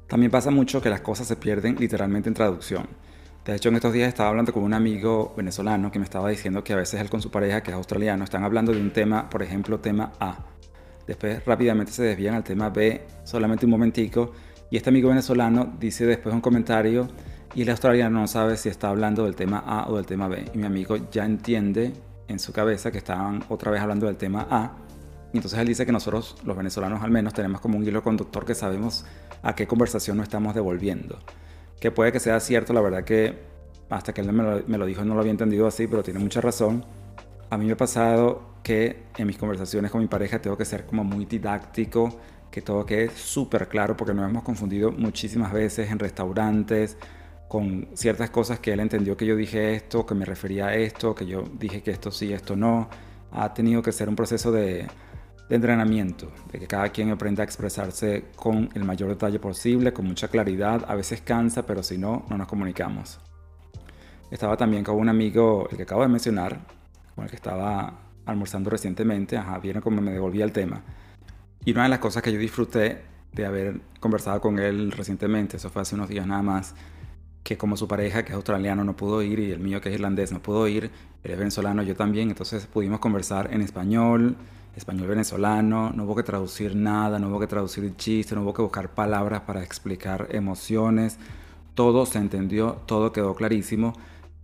También 0.09 0.31
pasa 0.31 0.49
mucho 0.49 0.81
que 0.81 0.89
las 0.89 1.01
cosas 1.01 1.27
se 1.27 1.35
pierden 1.35 1.75
literalmente 1.79 2.29
en 2.29 2.33
traducción. 2.33 2.87
De 3.45 3.55
hecho, 3.55 3.69
en 3.69 3.75
estos 3.75 3.93
días 3.93 4.07
estaba 4.07 4.29
hablando 4.29 4.51
con 4.51 4.63
un 4.63 4.73
amigo 4.73 5.33
venezolano 5.37 5.91
que 5.91 5.99
me 5.99 6.05
estaba 6.05 6.29
diciendo 6.29 6.63
que 6.63 6.73
a 6.73 6.75
veces 6.75 6.99
él 6.99 7.09
con 7.09 7.21
su 7.21 7.29
pareja, 7.29 7.61
que 7.61 7.69
es 7.69 7.77
australiano, 7.77 8.23
están 8.23 8.43
hablando 8.43 8.73
de 8.73 8.81
un 8.81 8.91
tema, 8.91 9.29
por 9.29 9.43
ejemplo, 9.43 9.79
tema 9.79 10.11
A. 10.19 10.39
Después 11.05 11.45
rápidamente 11.45 11.91
se 11.91 12.03
desvían 12.03 12.33
al 12.33 12.43
tema 12.43 12.69
B, 12.69 13.05
solamente 13.23 13.65
un 13.65 13.71
momentico, 13.71 14.33
y 14.71 14.77
este 14.77 14.89
amigo 14.89 15.09
venezolano 15.09 15.75
dice 15.79 16.05
después 16.05 16.33
un 16.33 16.41
comentario 16.41 17.07
y 17.53 17.61
el 17.61 17.69
australiano 17.69 18.19
no 18.19 18.27
sabe 18.27 18.57
si 18.57 18.69
está 18.69 18.89
hablando 18.89 19.25
del 19.25 19.35
tema 19.35 19.63
A 19.65 19.89
o 19.89 19.95
del 19.95 20.05
tema 20.07 20.27
B. 20.27 20.45
Y 20.53 20.57
mi 20.57 20.65
amigo 20.65 20.97
ya 21.11 21.23
entiende 21.23 21.93
en 22.27 22.39
su 22.39 22.51
cabeza 22.51 22.91
que 22.91 22.97
estaban 22.97 23.43
otra 23.49 23.71
vez 23.71 23.81
hablando 23.81 24.07
del 24.07 24.17
tema 24.17 24.47
A. 24.49 24.73
Y 25.33 25.37
entonces 25.37 25.59
él 25.59 25.67
dice 25.67 25.85
que 25.85 25.91
nosotros, 25.91 26.35
los 26.43 26.57
venezolanos 26.57 27.03
al 27.03 27.11
menos, 27.11 27.33
tenemos 27.33 27.61
como 27.61 27.77
un 27.77 27.83
hilo 27.83 28.03
conductor 28.03 28.45
que 28.45 28.55
sabemos 28.55 29.05
a 29.41 29.55
qué 29.55 29.67
conversación 29.67 30.17
nos 30.17 30.25
estamos 30.25 30.55
devolviendo. 30.55 31.19
Que 31.79 31.91
puede 31.91 32.11
que 32.11 32.19
sea 32.19 32.39
cierto, 32.39 32.73
la 32.73 32.81
verdad 32.81 33.03
que 33.03 33.49
hasta 33.89 34.13
que 34.13 34.21
él 34.21 34.31
me 34.31 34.77
lo, 34.77 34.85
dijo 34.85 35.03
no 35.03 35.15
lo 35.15 35.21
había 35.21 35.31
entendido 35.31 35.65
así, 35.67 35.87
pero 35.87 36.03
tiene 36.03 36.19
mucha 36.19 36.41
razón. 36.41 36.85
A 37.49 37.57
mí 37.57 37.65
me 37.65 37.73
ha 37.73 37.77
pasado 37.77 38.59
que 38.61 39.03
en 39.17 39.27
mis 39.27 39.37
conversaciones 39.37 39.91
con 39.91 40.01
mi 40.01 40.07
pareja 40.07 40.39
tengo 40.39 40.57
que 40.57 40.65
ser 40.65 40.85
como 40.85 41.03
muy 41.03 41.25
didáctico, 41.25 42.19
que 42.51 42.61
todo 42.61 42.85
quede 42.85 43.09
súper 43.09 43.67
claro, 43.67 43.97
porque 43.97 44.13
nos 44.13 44.29
hemos 44.29 44.43
confundido 44.43 44.91
muchísimas 44.91 45.51
veces 45.51 45.89
en 45.89 45.97
restaurantes 45.97 46.97
con 47.47 47.87
ciertas 47.95 48.29
cosas 48.29 48.59
que 48.59 48.73
él 48.73 48.79
entendió 48.79 49.17
que 49.17 49.25
yo 49.25 49.35
dije 49.35 49.73
esto, 49.73 50.05
que 50.05 50.13
me 50.13 50.23
refería 50.23 50.67
a 50.67 50.75
esto, 50.75 51.15
que 51.15 51.25
yo 51.25 51.43
dije 51.57 51.81
que 51.81 51.89
esto 51.89 52.11
sí, 52.11 52.31
esto 52.31 52.55
no. 52.55 52.89
Ha 53.31 53.53
tenido 53.55 53.81
que 53.81 53.91
ser 53.91 54.07
un 54.07 54.15
proceso 54.15 54.51
de, 54.51 54.87
de 55.49 55.55
entrenamiento, 55.55 56.31
de 56.51 56.59
que 56.59 56.67
cada 56.67 56.89
quien 56.89 57.09
aprenda 57.09 57.41
a 57.41 57.45
expresarse 57.45 58.25
con 58.35 58.69
el 58.75 58.83
mayor 58.83 59.09
detalle 59.09 59.39
posible, 59.39 59.91
con 59.91 60.05
mucha 60.05 60.27
claridad. 60.27 60.85
A 60.87 60.95
veces 60.95 61.21
cansa, 61.21 61.65
pero 61.65 61.81
si 61.81 61.97
no, 61.97 62.25
no 62.29 62.37
nos 62.37 62.47
comunicamos. 62.47 63.19
Estaba 64.29 64.55
también 64.55 64.83
con 64.83 64.95
un 64.95 65.09
amigo, 65.09 65.67
el 65.71 65.77
que 65.77 65.83
acabo 65.83 66.03
de 66.03 66.07
mencionar, 66.07 66.59
con 67.15 67.23
el 67.23 67.29
que 67.31 67.35
estaba 67.35 67.99
almorzando 68.27 68.69
recientemente. 68.69 69.37
Ajá, 69.37 69.57
vieron 69.57 69.81
cómo 69.81 70.01
me 70.01 70.11
devolvía 70.11 70.45
el 70.45 70.51
tema. 70.51 70.83
Y 71.65 71.71
una 71.71 71.83
de 71.83 71.89
las 71.89 71.99
cosas 71.99 72.21
que 72.21 72.31
yo 72.31 72.37
disfruté 72.37 73.01
de 73.33 73.45
haber 73.45 73.81
conversado 73.99 74.39
con 74.41 74.59
él 74.59 74.91
recientemente, 74.91 75.57
eso 75.57 75.69
fue 75.69 75.81
hace 75.81 75.95
unos 75.95 76.09
días 76.09 76.27
nada 76.27 76.43
más, 76.43 76.75
que 77.43 77.57
como 77.57 77.75
su 77.75 77.87
pareja, 77.87 78.23
que 78.23 78.29
es 78.29 78.35
australiano, 78.35 78.83
no 78.83 78.95
pudo 78.95 79.21
ir 79.23 79.39
y 79.39 79.51
el 79.51 79.59
mío, 79.59 79.81
que 79.81 79.89
es 79.89 79.95
irlandés, 79.95 80.31
no 80.31 80.41
pudo 80.41 80.67
ir, 80.67 80.91
él 81.23 81.31
es 81.31 81.37
venezolano, 81.37 81.83
yo 81.83 81.95
también, 81.95 82.29
entonces 82.29 82.65
pudimos 82.67 82.99
conversar 82.99 83.53
en 83.53 83.61
español, 83.61 84.37
español 84.75 85.07
venezolano, 85.07 85.91
no 85.91 86.05
hubo 86.05 86.15
que 86.15 86.23
traducir 86.23 86.75
nada, 86.75 87.19
no 87.19 87.29
hubo 87.29 87.39
que 87.39 87.47
traducir 87.47 87.95
chistes, 87.95 88.35
no 88.35 88.43
hubo 88.43 88.53
que 88.53 88.61
buscar 88.61 88.89
palabras 88.89 89.41
para 89.41 89.63
explicar 89.63 90.27
emociones, 90.31 91.17
todo 91.73 92.05
se 92.05 92.19
entendió, 92.19 92.77
todo 92.85 93.11
quedó 93.11 93.35
clarísimo. 93.35 93.93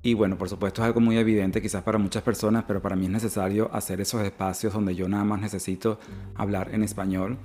Y 0.02 0.14
bueno, 0.14 0.38
por 0.38 0.50
supuesto 0.50 0.82
es 0.82 0.86
algo 0.86 1.00
muy 1.00 1.18
evidente 1.18 1.62
quizás 1.62 1.84
para 1.84 1.98
muchas 1.98 2.22
personas, 2.22 2.64
pero 2.68 2.82
para 2.82 2.96
mí 2.96 3.06
es 3.06 3.12
necesario 3.12 3.70
hacer 3.74 4.02
esos 4.02 4.22
espacios 4.22 4.74
donde 4.74 4.96
yo 4.96 5.10
nada 5.10 5.24
más 5.24 5.42
necesito 5.42 6.00
hablar 6.36 6.70
en 6.74 6.84
español. 6.84 7.38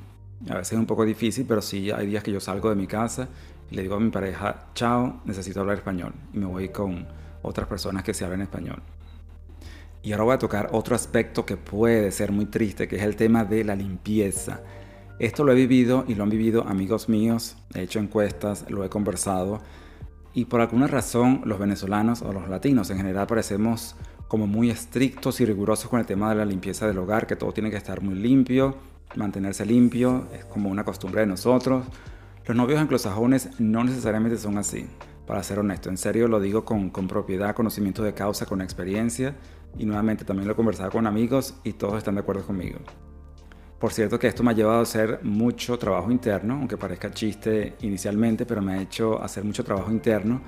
A 0.49 0.55
veces 0.55 0.73
es 0.73 0.79
un 0.79 0.87
poco 0.87 1.05
difícil, 1.05 1.47
pero 1.49 1.63
sí 1.63 1.91
hay 1.91 2.07
días 2.07 2.23
que 2.23 2.33
yo 2.33 2.41
salgo 2.41 2.69
de 2.69 2.77
mi 2.77 2.87
casa 2.87 3.29
y 3.71 3.77
le 3.77 3.83
digo 3.83 3.95
a 3.95 4.01
mi 4.01 4.11
pareja, 4.11 4.67
chao, 4.75 5.21
necesito 5.25 5.61
hablar 5.61 5.79
español. 5.79 6.13
Y 6.33 6.39
me 6.39 6.47
voy 6.47 6.69
con 6.69 7.07
otras 7.43 7.67
personas 7.69 8.03
que 8.03 8.13
se 8.13 8.25
hablan 8.25 8.43
español. 8.43 8.83
Y 10.03 10.13
ahora 10.13 10.25
voy 10.25 10.35
a 10.35 10.39
tocar 10.39 10.71
otro 10.73 10.95
aspecto 10.95 11.45
que 11.45 11.57
puede 11.57 12.11
ser 12.11 12.33
muy 12.33 12.47
triste, 12.47 12.89
que 12.89 12.97
es 12.97 13.03
el 13.03 13.17
tema 13.17 13.45
de 13.45 13.65
la 13.65 13.77
limpieza. 13.77 14.61
Esto 15.19 15.45
lo 15.45 15.53
he 15.53 15.55
vivido 15.55 16.05
y 16.09 16.15
lo 16.15 16.23
han 16.23 16.31
vivido 16.31 16.67
amigos 16.67 17.09
míos, 17.09 17.57
he 17.75 17.83
hecho 17.83 17.99
encuestas, 17.99 18.65
lo 18.71 18.85
he 18.85 18.89
conversado 18.89 19.61
y 20.33 20.45
por 20.45 20.61
alguna 20.61 20.87
razón 20.87 21.43
los 21.45 21.59
venezolanos 21.59 22.23
o 22.23 22.33
los 22.33 22.49
latinos 22.49 22.91
en 22.91 22.99
general 22.99 23.27
parecemos 23.27 23.97
como 24.29 24.47
muy 24.47 24.71
estrictos 24.71 25.41
y 25.41 25.45
rigurosos 25.45 25.91
con 25.91 25.99
el 25.99 26.07
tema 26.07 26.31
de 26.31 26.37
la 26.37 26.45
limpieza 26.45 26.87
del 26.87 26.99
hogar, 26.99 27.27
que 27.27 27.35
todo 27.35 27.53
tiene 27.53 27.71
que 27.71 27.77
estar 27.77 28.01
muy 28.01 28.15
limpio, 28.15 28.77
mantenerse 29.17 29.67
limpio, 29.67 30.29
es 30.33 30.45
como 30.45 30.71
una 30.71 30.85
costumbre 30.85 31.23
de 31.23 31.27
nosotros. 31.27 31.85
Los 32.47 32.57
novios 32.57 32.79
anglosajones 32.79 33.51
no 33.59 33.83
necesariamente 33.83 34.39
son 34.39 34.57
así, 34.57 34.87
para 35.31 35.45
ser 35.45 35.61
honesto, 35.61 35.89
en 35.91 35.97
serio 35.97 36.27
lo 36.27 36.41
digo 36.41 36.65
con, 36.65 36.91
con 36.91 37.07
propiedad, 37.07 37.55
conocimiento 37.55 38.03
de 38.03 38.13
causa, 38.15 38.47
con 38.47 38.61
experiencia 38.61 39.37
y 39.79 39.87
nuevamente 39.87 40.25
también 40.25 40.49
lo 40.49 40.55
he 40.55 40.57
conversado 40.57 40.91
con 40.91 41.07
amigos 41.07 41.55
y 41.63 41.75
todos 41.75 41.99
están 41.99 42.17
de 42.17 42.23
acuerdo 42.23 42.43
conmigo. 42.43 42.81
Por 43.79 43.93
cierto 43.93 44.19
que 44.19 44.27
esto 44.27 44.43
me 44.43 44.51
ha 44.51 44.55
llevado 44.55 44.81
a 44.81 44.83
hacer 44.83 45.21
mucho 45.23 45.79
trabajo 45.79 46.11
interno, 46.11 46.55
aunque 46.55 46.77
parezca 46.77 47.13
chiste 47.13 47.77
inicialmente, 47.83 48.45
pero 48.45 48.61
me 48.61 48.73
ha 48.73 48.83
hecho 48.83 49.23
hacer 49.23 49.45
mucho 49.45 49.63
trabajo 49.63 49.93
interno 49.93 50.41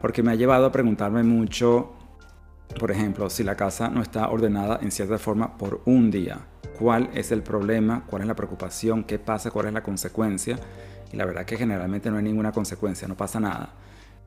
porque 0.00 0.22
me 0.22 0.30
ha 0.30 0.36
llevado 0.36 0.66
a 0.66 0.70
preguntarme 0.70 1.24
mucho, 1.24 1.90
por 2.78 2.92
ejemplo, 2.92 3.28
si 3.30 3.42
la 3.42 3.56
casa 3.56 3.88
no 3.88 4.00
está 4.00 4.28
ordenada 4.28 4.78
en 4.80 4.92
cierta 4.92 5.18
forma 5.18 5.58
por 5.58 5.82
un 5.86 6.08
día, 6.08 6.38
cuál 6.78 7.10
es 7.14 7.32
el 7.32 7.42
problema, 7.42 8.04
cuál 8.06 8.22
es 8.22 8.28
la 8.28 8.36
preocupación, 8.36 9.02
qué 9.02 9.18
pasa, 9.18 9.50
cuál 9.50 9.66
es 9.66 9.72
la 9.72 9.82
consecuencia. 9.82 10.56
Y 11.12 11.16
la 11.16 11.24
verdad 11.24 11.44
que 11.44 11.56
generalmente 11.56 12.12
no 12.12 12.18
hay 12.18 12.22
ninguna 12.22 12.52
consecuencia, 12.52 13.08
no 13.08 13.16
pasa 13.16 13.40
nada 13.40 13.74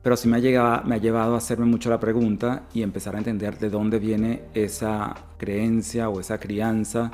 pero 0.04 0.18
sí 0.18 0.28
me 0.28 0.36
ha, 0.36 0.40
llegado, 0.40 0.84
me 0.84 0.96
ha 0.96 0.98
llevado 0.98 1.34
a 1.34 1.38
hacerme 1.38 1.64
mucho 1.64 1.88
la 1.88 1.98
pregunta 1.98 2.64
y 2.74 2.82
empezar 2.82 3.14
a 3.14 3.18
entender 3.18 3.58
de 3.58 3.70
dónde 3.70 3.98
viene 3.98 4.42
esa 4.52 5.14
creencia 5.38 6.10
o 6.10 6.20
esa 6.20 6.38
crianza, 6.38 7.10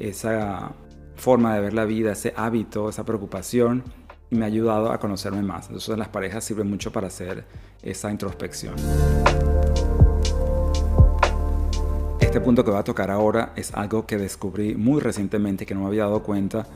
esa 0.00 0.72
forma 1.14 1.54
de 1.54 1.60
ver 1.60 1.74
la 1.74 1.84
vida, 1.84 2.10
ese 2.10 2.34
hábito, 2.36 2.88
esa 2.88 3.04
preocupación, 3.04 3.84
y 4.30 4.34
me 4.34 4.46
ha 4.46 4.48
ayudado 4.48 4.90
a 4.90 4.98
conocerme 4.98 5.42
más. 5.42 5.66
Entonces 5.66 5.96
las 5.96 6.08
parejas 6.08 6.42
sirven 6.42 6.68
mucho 6.68 6.90
para 6.90 7.06
hacer 7.06 7.44
esa 7.80 8.10
introspección. 8.10 8.74
Este 12.18 12.40
punto 12.40 12.64
que 12.64 12.72
voy 12.72 12.80
a 12.80 12.84
tocar 12.84 13.12
ahora 13.12 13.52
es 13.54 13.72
algo 13.74 14.06
que 14.06 14.18
descubrí 14.18 14.74
muy 14.74 15.00
recientemente 15.00 15.64
que 15.64 15.74
no 15.76 15.82
me 15.82 15.86
había 15.86 16.02
dado 16.02 16.24
cuenta 16.24 16.66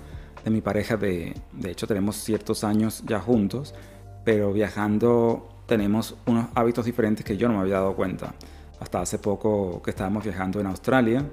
de 0.44 0.52
mi 0.52 0.60
pareja. 0.60 0.96
De, 0.96 1.34
de 1.52 1.70
hecho, 1.72 1.88
tenemos 1.88 2.14
ciertos 2.14 2.62
años 2.62 3.02
ya 3.04 3.18
juntos 3.18 3.74
pero 4.28 4.52
viajando 4.52 5.48
tenemos 5.64 6.14
unos 6.26 6.48
hábitos 6.54 6.84
diferentes 6.84 7.24
que 7.24 7.38
yo 7.38 7.48
no 7.48 7.54
me 7.54 7.60
había 7.60 7.76
dado 7.76 7.96
cuenta. 7.96 8.34
Hasta 8.78 9.00
hace 9.00 9.18
poco 9.18 9.80
que 9.82 9.88
estábamos 9.88 10.22
viajando 10.22 10.60
en 10.60 10.66
Australia, 10.66 11.24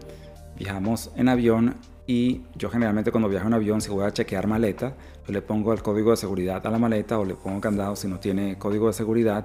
viajamos 0.57 1.11
en 1.17 1.27
avión 1.27 1.75
y 2.07 2.43
yo 2.55 2.69
generalmente 2.69 3.11
cuando 3.11 3.27
viajo 3.27 3.47
en 3.47 3.53
avión 3.53 3.81
si 3.81 3.89
voy 3.89 4.05
a 4.05 4.13
chequear 4.13 4.47
maleta, 4.47 4.93
yo 5.27 5.33
le 5.33 5.41
pongo 5.41 5.73
el 5.73 5.81
código 5.81 6.11
de 6.11 6.15
seguridad 6.15 6.65
a 6.65 6.69
la 6.69 6.79
maleta 6.79 7.19
o 7.19 7.25
le 7.25 7.35
pongo 7.35 7.59
candado 7.59 7.97
si 7.97 8.07
no 8.07 8.17
tiene 8.21 8.57
código 8.57 8.87
de 8.87 8.93
seguridad 8.93 9.43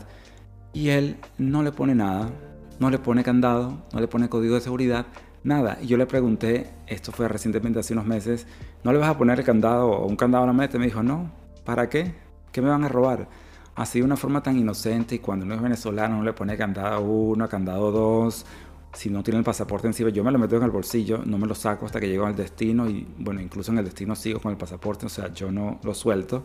y 0.72 0.90
él 0.90 1.16
no 1.36 1.64
le 1.64 1.72
pone 1.72 1.96
nada, 1.96 2.30
no 2.78 2.88
le 2.88 2.98
pone 3.00 3.24
candado, 3.24 3.82
no 3.92 3.98
le 3.98 4.06
pone 4.06 4.28
código 4.28 4.54
de 4.54 4.60
seguridad, 4.60 5.06
nada. 5.42 5.76
Y 5.82 5.88
yo 5.88 5.96
le 5.96 6.06
pregunté, 6.06 6.70
esto 6.86 7.10
fue 7.10 7.26
recientemente 7.26 7.80
hace 7.80 7.94
unos 7.94 8.06
meses, 8.06 8.46
¿no 8.84 8.92
le 8.92 9.00
vas 9.00 9.10
a 9.10 9.18
poner 9.18 9.40
el 9.40 9.44
candado 9.44 9.88
o 9.88 10.06
un 10.06 10.14
candado 10.14 10.44
a 10.44 10.46
la 10.46 10.52
maleta? 10.52 10.76
Y 10.76 10.78
me 10.78 10.86
dijo, 10.86 11.02
no, 11.02 11.32
¿para 11.64 11.88
qué? 11.88 12.29
¿Qué 12.52 12.62
me 12.62 12.68
van 12.68 12.84
a 12.84 12.88
robar? 12.88 13.28
Así 13.74 14.00
de 14.00 14.04
una 14.04 14.16
forma 14.16 14.42
tan 14.42 14.56
inocente 14.56 15.14
y 15.14 15.18
cuando 15.20 15.46
uno 15.46 15.54
es 15.54 15.62
venezolano 15.62 16.16
no 16.16 16.22
le 16.22 16.32
pone 16.32 16.56
candado 16.56 17.00
1, 17.02 17.48
candado 17.48 17.90
2 17.92 18.46
si 18.92 19.08
no 19.08 19.22
tiene 19.22 19.38
el 19.38 19.44
pasaporte 19.44 19.86
encima, 19.86 20.10
yo 20.10 20.24
me 20.24 20.32
lo 20.32 20.38
meto 20.38 20.56
en 20.56 20.64
el 20.64 20.70
bolsillo, 20.70 21.22
no 21.24 21.38
me 21.38 21.46
lo 21.46 21.54
saco 21.54 21.86
hasta 21.86 22.00
que 22.00 22.08
llego 22.08 22.26
al 22.26 22.34
destino 22.34 22.88
y 22.88 23.06
bueno, 23.18 23.40
incluso 23.40 23.70
en 23.70 23.78
el 23.78 23.84
destino 23.84 24.16
sigo 24.16 24.40
con 24.40 24.50
el 24.50 24.58
pasaporte, 24.58 25.06
o 25.06 25.08
sea, 25.08 25.32
yo 25.32 25.52
no 25.52 25.78
lo 25.82 25.94
suelto 25.94 26.44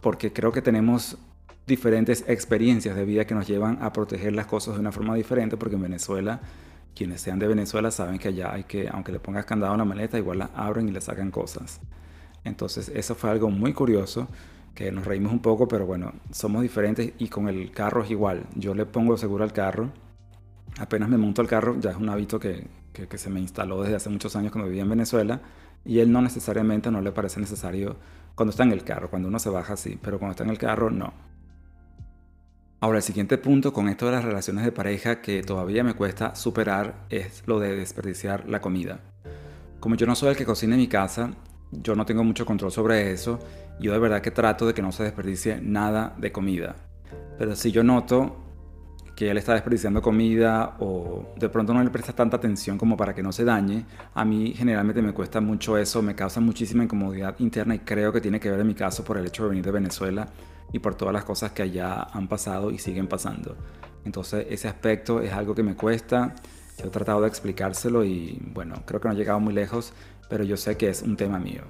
porque 0.00 0.32
creo 0.32 0.50
que 0.50 0.60
tenemos 0.60 1.16
diferentes 1.66 2.24
experiencias 2.26 2.96
de 2.96 3.04
vida 3.04 3.24
que 3.24 3.34
nos 3.34 3.46
llevan 3.46 3.78
a 3.80 3.92
proteger 3.92 4.32
las 4.32 4.46
cosas 4.46 4.74
de 4.74 4.80
una 4.80 4.90
forma 4.90 5.14
diferente 5.14 5.56
porque 5.56 5.76
en 5.76 5.82
Venezuela 5.82 6.40
quienes 6.94 7.20
sean 7.20 7.38
de 7.38 7.46
Venezuela 7.46 7.90
saben 7.90 8.18
que 8.18 8.28
allá 8.28 8.52
hay 8.52 8.64
que, 8.64 8.88
aunque 8.88 9.12
le 9.12 9.20
pongas 9.20 9.46
candado 9.46 9.72
a 9.72 9.76
la 9.76 9.84
maleta, 9.84 10.18
igual 10.18 10.38
la 10.38 10.50
abren 10.54 10.88
y 10.88 10.92
le 10.92 11.00
sacan 11.00 11.30
cosas. 11.30 11.80
Entonces 12.44 12.90
eso 12.94 13.14
fue 13.14 13.30
algo 13.30 13.48
muy 13.50 13.72
curioso, 13.72 14.28
que 14.74 14.90
nos 14.90 15.04
reímos 15.04 15.32
un 15.32 15.40
poco, 15.40 15.68
pero 15.68 15.86
bueno, 15.86 16.12
somos 16.30 16.62
diferentes 16.62 17.12
y 17.18 17.28
con 17.28 17.48
el 17.48 17.70
carro 17.70 18.02
es 18.02 18.10
igual. 18.10 18.46
Yo 18.54 18.74
le 18.74 18.86
pongo 18.86 19.16
seguro 19.16 19.44
al 19.44 19.52
carro, 19.52 19.90
apenas 20.78 21.08
me 21.08 21.18
monto 21.18 21.42
al 21.42 21.48
carro, 21.48 21.78
ya 21.78 21.90
es 21.90 21.96
un 21.96 22.08
hábito 22.08 22.40
que, 22.40 22.66
que, 22.92 23.18
se 23.18 23.30
me 23.30 23.40
instaló 23.40 23.82
desde 23.82 23.96
hace 23.96 24.10
muchos 24.10 24.34
años 24.36 24.52
cuando 24.52 24.68
vivía 24.68 24.82
en 24.82 24.90
Venezuela, 24.90 25.40
y 25.84 25.98
él 25.98 26.10
no 26.12 26.22
necesariamente, 26.22 26.90
no 26.90 27.00
le 27.00 27.12
parece 27.12 27.40
necesario 27.40 27.96
cuando 28.34 28.50
está 28.50 28.62
en 28.62 28.72
el 28.72 28.84
carro, 28.84 29.10
cuando 29.10 29.28
uno 29.28 29.38
se 29.38 29.50
baja 29.50 29.76
sí, 29.76 29.98
pero 30.00 30.18
cuando 30.18 30.32
está 30.32 30.44
en 30.44 30.50
el 30.50 30.58
carro 30.58 30.90
no. 30.90 31.12
Ahora, 32.80 32.98
el 32.98 33.04
siguiente 33.04 33.38
punto 33.38 33.72
con 33.72 33.88
esto 33.88 34.06
de 34.06 34.12
las 34.12 34.24
relaciones 34.24 34.64
de 34.64 34.72
pareja 34.72 35.20
que 35.20 35.42
todavía 35.42 35.84
me 35.84 35.94
cuesta 35.94 36.34
superar 36.34 37.06
es 37.10 37.44
lo 37.46 37.60
de 37.60 37.76
desperdiciar 37.76 38.48
la 38.48 38.60
comida. 38.60 38.98
Como 39.78 39.94
yo 39.94 40.04
no 40.04 40.16
soy 40.16 40.30
el 40.30 40.36
que 40.36 40.44
cocina 40.44 40.74
en 40.74 40.80
mi 40.80 40.88
casa, 40.88 41.30
yo 41.70 41.94
no 41.94 42.04
tengo 42.04 42.24
mucho 42.24 42.44
control 42.44 42.72
sobre 42.72 43.12
eso. 43.12 43.38
Yo 43.80 43.92
de 43.92 43.98
verdad 43.98 44.20
que 44.20 44.30
trato 44.30 44.66
de 44.66 44.74
que 44.74 44.82
no 44.82 44.92
se 44.92 45.02
desperdicie 45.04 45.60
nada 45.60 46.14
de 46.18 46.32
comida. 46.32 46.76
Pero 47.38 47.56
si 47.56 47.72
yo 47.72 47.82
noto 47.82 48.36
que 49.16 49.30
él 49.30 49.36
está 49.36 49.52
desperdiciando 49.54 50.00
comida 50.00 50.76
o 50.78 51.34
de 51.36 51.48
pronto 51.48 51.74
no 51.74 51.82
le 51.82 51.90
presta 51.90 52.12
tanta 52.12 52.36
atención 52.36 52.78
como 52.78 52.96
para 52.96 53.14
que 53.14 53.22
no 53.22 53.32
se 53.32 53.44
dañe, 53.44 53.84
a 54.14 54.24
mí 54.24 54.54
generalmente 54.56 55.02
me 55.02 55.12
cuesta 55.12 55.40
mucho 55.40 55.76
eso, 55.76 56.02
me 56.02 56.14
causa 56.14 56.40
muchísima 56.40 56.84
incomodidad 56.84 57.34
interna 57.38 57.74
y 57.74 57.80
creo 57.80 58.12
que 58.12 58.20
tiene 58.20 58.40
que 58.40 58.50
ver 58.50 58.60
en 58.60 58.66
mi 58.66 58.74
caso 58.74 59.04
por 59.04 59.18
el 59.18 59.26
hecho 59.26 59.44
de 59.44 59.50
venir 59.50 59.64
de 59.64 59.70
Venezuela 59.70 60.28
y 60.72 60.78
por 60.78 60.94
todas 60.94 61.12
las 61.12 61.24
cosas 61.24 61.52
que 61.52 61.62
allá 61.62 62.06
han 62.12 62.28
pasado 62.28 62.70
y 62.70 62.78
siguen 62.78 63.06
pasando. 63.06 63.56
Entonces 64.04 64.46
ese 64.48 64.68
aspecto 64.68 65.20
es 65.20 65.32
algo 65.32 65.54
que 65.54 65.62
me 65.62 65.76
cuesta. 65.76 66.34
Yo 66.78 66.86
he 66.86 66.90
tratado 66.90 67.20
de 67.20 67.28
explicárselo 67.28 68.04
y 68.04 68.40
bueno, 68.54 68.82
creo 68.86 69.00
que 69.00 69.08
no 69.08 69.14
he 69.14 69.16
llegado 69.16 69.40
muy 69.40 69.52
lejos, 69.52 69.92
pero 70.28 70.42
yo 70.42 70.56
sé 70.56 70.76
que 70.76 70.88
es 70.88 71.02
un 71.02 71.16
tema 71.16 71.38
mío. 71.38 71.62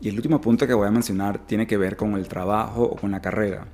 Y 0.00 0.08
el 0.08 0.16
último 0.16 0.40
punto 0.40 0.66
que 0.66 0.74
voy 0.74 0.86
a 0.86 0.90
mencionar 0.90 1.38
tiene 1.46 1.66
que 1.66 1.76
ver 1.76 1.96
con 1.96 2.14
el 2.14 2.28
trabajo 2.28 2.82
o 2.82 2.96
con 2.96 3.10
la 3.10 3.20
carrera. 3.20 3.66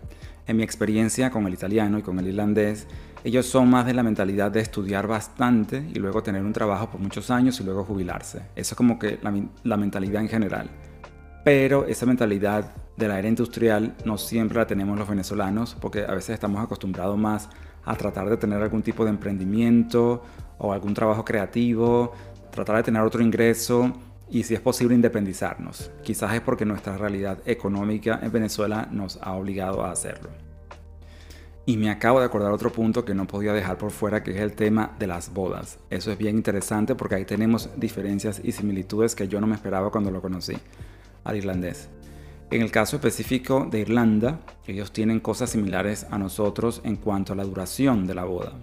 En 0.47 0.57
mi 0.57 0.63
experiencia 0.63 1.31
con 1.31 1.47
el 1.47 1.55
italiano 1.55 1.99
y 1.99 2.03
con 2.03 2.19
el 2.19 2.29
irlandés, 2.29 2.87
ellos 3.25 3.47
son 3.47 3.71
más 3.71 3.87
de 3.87 3.95
la 3.95 4.03
mentalidad 4.03 4.51
de 4.51 4.61
estudiar 4.61 5.07
bastante 5.07 5.85
y 5.95 5.99
luego 5.99 6.23
tener 6.23 6.43
un 6.43 6.53
trabajo 6.53 6.91
por 6.91 7.01
muchos 7.01 7.31
años 7.31 7.61
y 7.61 7.65
luego 7.65 7.85
jubilarse. 7.85 8.39
Eso 8.57 8.75
es 8.75 8.77
como 8.77 8.99
que 8.99 9.19
la, 9.23 9.33
la 9.65 9.77
mentalidad 9.77 10.23
en 10.23 10.29
general. 10.29 10.71
Pero 11.45 11.87
esa 11.87 12.07
mentalidad 12.07 12.73
de 12.97 13.09
la 13.09 13.19
era 13.19 13.29
industrial 13.29 13.97
no 14.05 14.17
siempre 14.19 14.59
la 14.59 14.67
tenemos 14.67 14.99
los 14.99 15.09
venezolanos 15.09 15.77
porque 15.81 16.05
a 16.05 16.15
veces 16.15 16.31
estamos 16.31 16.63
acostumbrados 16.63 17.19
más 17.19 17.49
a 17.85 17.97
tratar 17.97 18.29
de 18.29 18.37
tener 18.37 18.63
algún 18.63 18.83
tipo 18.83 19.05
de 19.05 19.11
emprendimiento 19.11 20.23
o 20.59 20.73
algún 20.73 20.95
trabajo 20.95 21.25
creativo, 21.25 22.13
tratar 22.53 22.77
de 22.77 22.83
tener 22.85 23.03
otro 23.03 23.23
ingreso 23.23 23.93
y 24.33 24.45
si 24.45 24.55
es 24.55 24.61
posible 24.61 24.95
independizarnos. 24.95 25.91
Quizás 26.03 26.35
es 26.35 26.41
porque 26.41 26.65
nuestra 26.65 26.97
realidad 26.97 27.39
económica 27.45 28.19
en 28.23 28.33
Venezuela 28.33 28.89
nos 28.91 29.19
ha 29.21 29.35
obligado 29.35 29.85
a 29.85 29.93
hacerlo. 29.93 30.31
Y 31.67 31.77
me 31.77 31.91
acabo 31.91 32.19
de 32.19 32.27
acordar 32.27 32.51
otro 32.51 32.73
punto 32.73 33.05
que 33.05 33.15
no 33.15 33.27
podía 33.27 33.53
dejar 33.53 33.77
por 33.77 33.91
fuera, 33.91 34.23
que 34.23 34.33
es 34.33 34.39
el 34.39 34.55
tema 34.55 34.97
de 34.99 35.07
las 35.07 35.35
bodas. 35.35 35.79
Eso 35.91 36.11
es 36.11 36.17
bien 36.17 36.37
interesante 36.37 36.95
porque 36.95 37.15
ahí 37.15 37.25
tenemos 37.27 37.69
diferencias 37.77 38.41
y 38.43 38.53
similitudes 38.53 39.15
que 39.15 39.29
yo 39.29 39.39
no 39.39 39.47
me 39.47 39.55
esperaba 39.55 39.91
cuando 39.91 40.11
lo 40.11 40.23
conocí 40.23 40.57
al 41.25 41.37
irlandés. 41.37 41.91
En 42.51 42.63
el 42.63 42.71
caso 42.71 42.97
específico 42.97 43.69
de 43.71 43.81
Irlanda, 43.81 44.41
ellos 44.67 44.93
tienen 44.93 45.21
cosas 45.21 45.51
similares 45.51 46.07
a 46.11 46.17
nosotros 46.19 46.81
en 46.85 46.97
cuanto 46.97 47.35
a 47.35 47.37
la 47.37 47.45
duración 47.45 48.07
de 48.07 48.15
la 48.15 48.25
boda. 48.25 48.55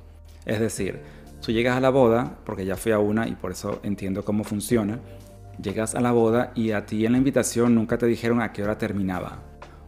Es 0.45 0.59
decir, 0.59 0.99
tú 1.45 1.51
llegas 1.51 1.77
a 1.77 1.81
la 1.81 1.89
boda, 1.89 2.39
porque 2.43 2.65
ya 2.65 2.75
fui 2.75 2.91
a 2.91 2.99
una 2.99 3.27
y 3.27 3.35
por 3.35 3.51
eso 3.51 3.79
entiendo 3.83 4.25
cómo 4.25 4.43
funciona, 4.43 4.99
llegas 5.61 5.95
a 5.95 6.01
la 6.01 6.11
boda 6.11 6.51
y 6.55 6.71
a 6.71 6.85
ti 6.85 7.05
en 7.05 7.13
la 7.13 7.17
invitación 7.17 7.75
nunca 7.75 7.97
te 7.97 8.05
dijeron 8.05 8.41
a 8.41 8.51
qué 8.51 8.63
hora 8.63 8.77
terminaba. 8.77 9.39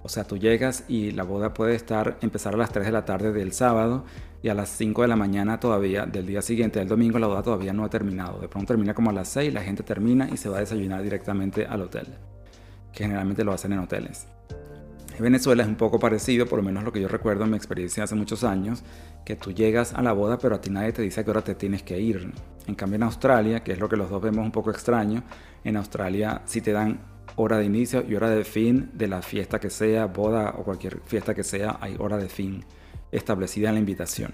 O 0.04 0.10
sea, 0.10 0.24
tú 0.24 0.38
llegas 0.38 0.84
y 0.88 1.12
la 1.12 1.24
boda 1.24 1.54
puede 1.54 1.76
estar 1.76 2.18
empezar 2.22 2.56
a 2.56 2.58
las 2.58 2.72
3 2.72 2.86
de 2.88 2.92
la 2.92 3.06
tarde 3.06 3.32
del 3.32 3.54
sábado 3.54 4.04
y 4.42 4.50
a 4.50 4.56
las 4.56 4.70
5 4.70 5.04
de 5.04 5.08
la 5.08 5.16
mañana 5.16 5.60
todavía 5.60 6.06
del 6.06 6.26
día 6.26 6.42
siguiente, 6.42 6.80
del 6.80 6.88
domingo, 6.88 7.20
la 7.20 7.28
boda 7.28 7.44
todavía 7.44 7.74
no 7.74 7.84
ha 7.84 7.90
terminado. 7.90 8.40
De 8.40 8.48
pronto 8.48 8.74
termina 8.74 8.94
como 8.94 9.12
a 9.12 9.14
las 9.14 9.28
6, 9.30 9.54
la 9.54 9.62
gente 9.62 9.84
termina 9.84 10.28
y 10.32 10.38
se 10.38 10.50
va 10.50 10.58
a 10.58 10.62
desayunar 10.62 11.04
directamente 11.04 11.66
al 11.66 11.82
hotel 11.82 12.08
que 12.92 13.04
generalmente 13.04 13.44
lo 13.44 13.54
hacen 13.54 13.74
en 13.74 13.80
hoteles. 13.80 14.28
En 15.18 15.24
Venezuela 15.24 15.64
es 15.64 15.70
un 15.70 15.76
poco 15.76 16.00
parecido, 16.00 16.46
por 16.46 16.58
lo 16.58 16.64
menos 16.64 16.84
lo 16.84 16.92
que 16.92 17.02
yo 17.02 17.08
recuerdo 17.08 17.44
en 17.44 17.52
mi 17.52 17.58
experiencia 17.58 18.04
hace 18.04 18.16
muchos 18.16 18.44
años, 18.44 18.84
que 19.26 19.36
tú 19.36 19.52
llegas 19.52 19.94
a 19.94 20.02
la 20.02 20.14
boda 20.14 20.38
pero 20.40 20.56
a 20.56 20.62
ti 20.62 20.70
nadie 20.70 20.94
te 20.94 21.02
dice 21.02 21.22
a 21.22 21.24
qué 21.24 21.32
hora 21.32 21.44
te 21.44 21.56
tienes 21.56 21.84
que 21.84 22.00
ir. 22.00 22.34
En 22.68 22.76
cambio 22.76 22.96
en 22.96 23.04
Australia, 23.04 23.64
que 23.64 23.74
es 23.74 23.80
lo 23.80 23.90
que 23.90 23.98
los 23.98 24.10
dos 24.10 24.22
vemos 24.22 24.46
un 24.46 24.52
poco 24.52 24.72
extraño, 24.72 25.24
en 25.64 25.78
Australia 25.78 26.42
sí 26.46 26.62
te 26.62 26.72
dan 26.72 27.00
hora 27.36 27.58
de 27.58 27.66
inicio 27.66 28.04
y 28.08 28.16
hora 28.16 28.30
de 28.30 28.44
fin 28.44 28.90
de 28.94 29.08
la 29.08 29.22
fiesta 29.22 29.60
que 29.60 29.70
sea, 29.70 30.06
boda 30.06 30.56
o 30.58 30.64
cualquier 30.64 31.00
fiesta 31.06 31.34
que 31.34 31.44
sea, 31.44 31.78
hay 31.82 31.96
hora 32.00 32.18
de 32.18 32.30
fin 32.30 32.64
establecida 33.12 33.70
en 33.70 33.76
la 33.76 33.80
invitación. 33.80 34.34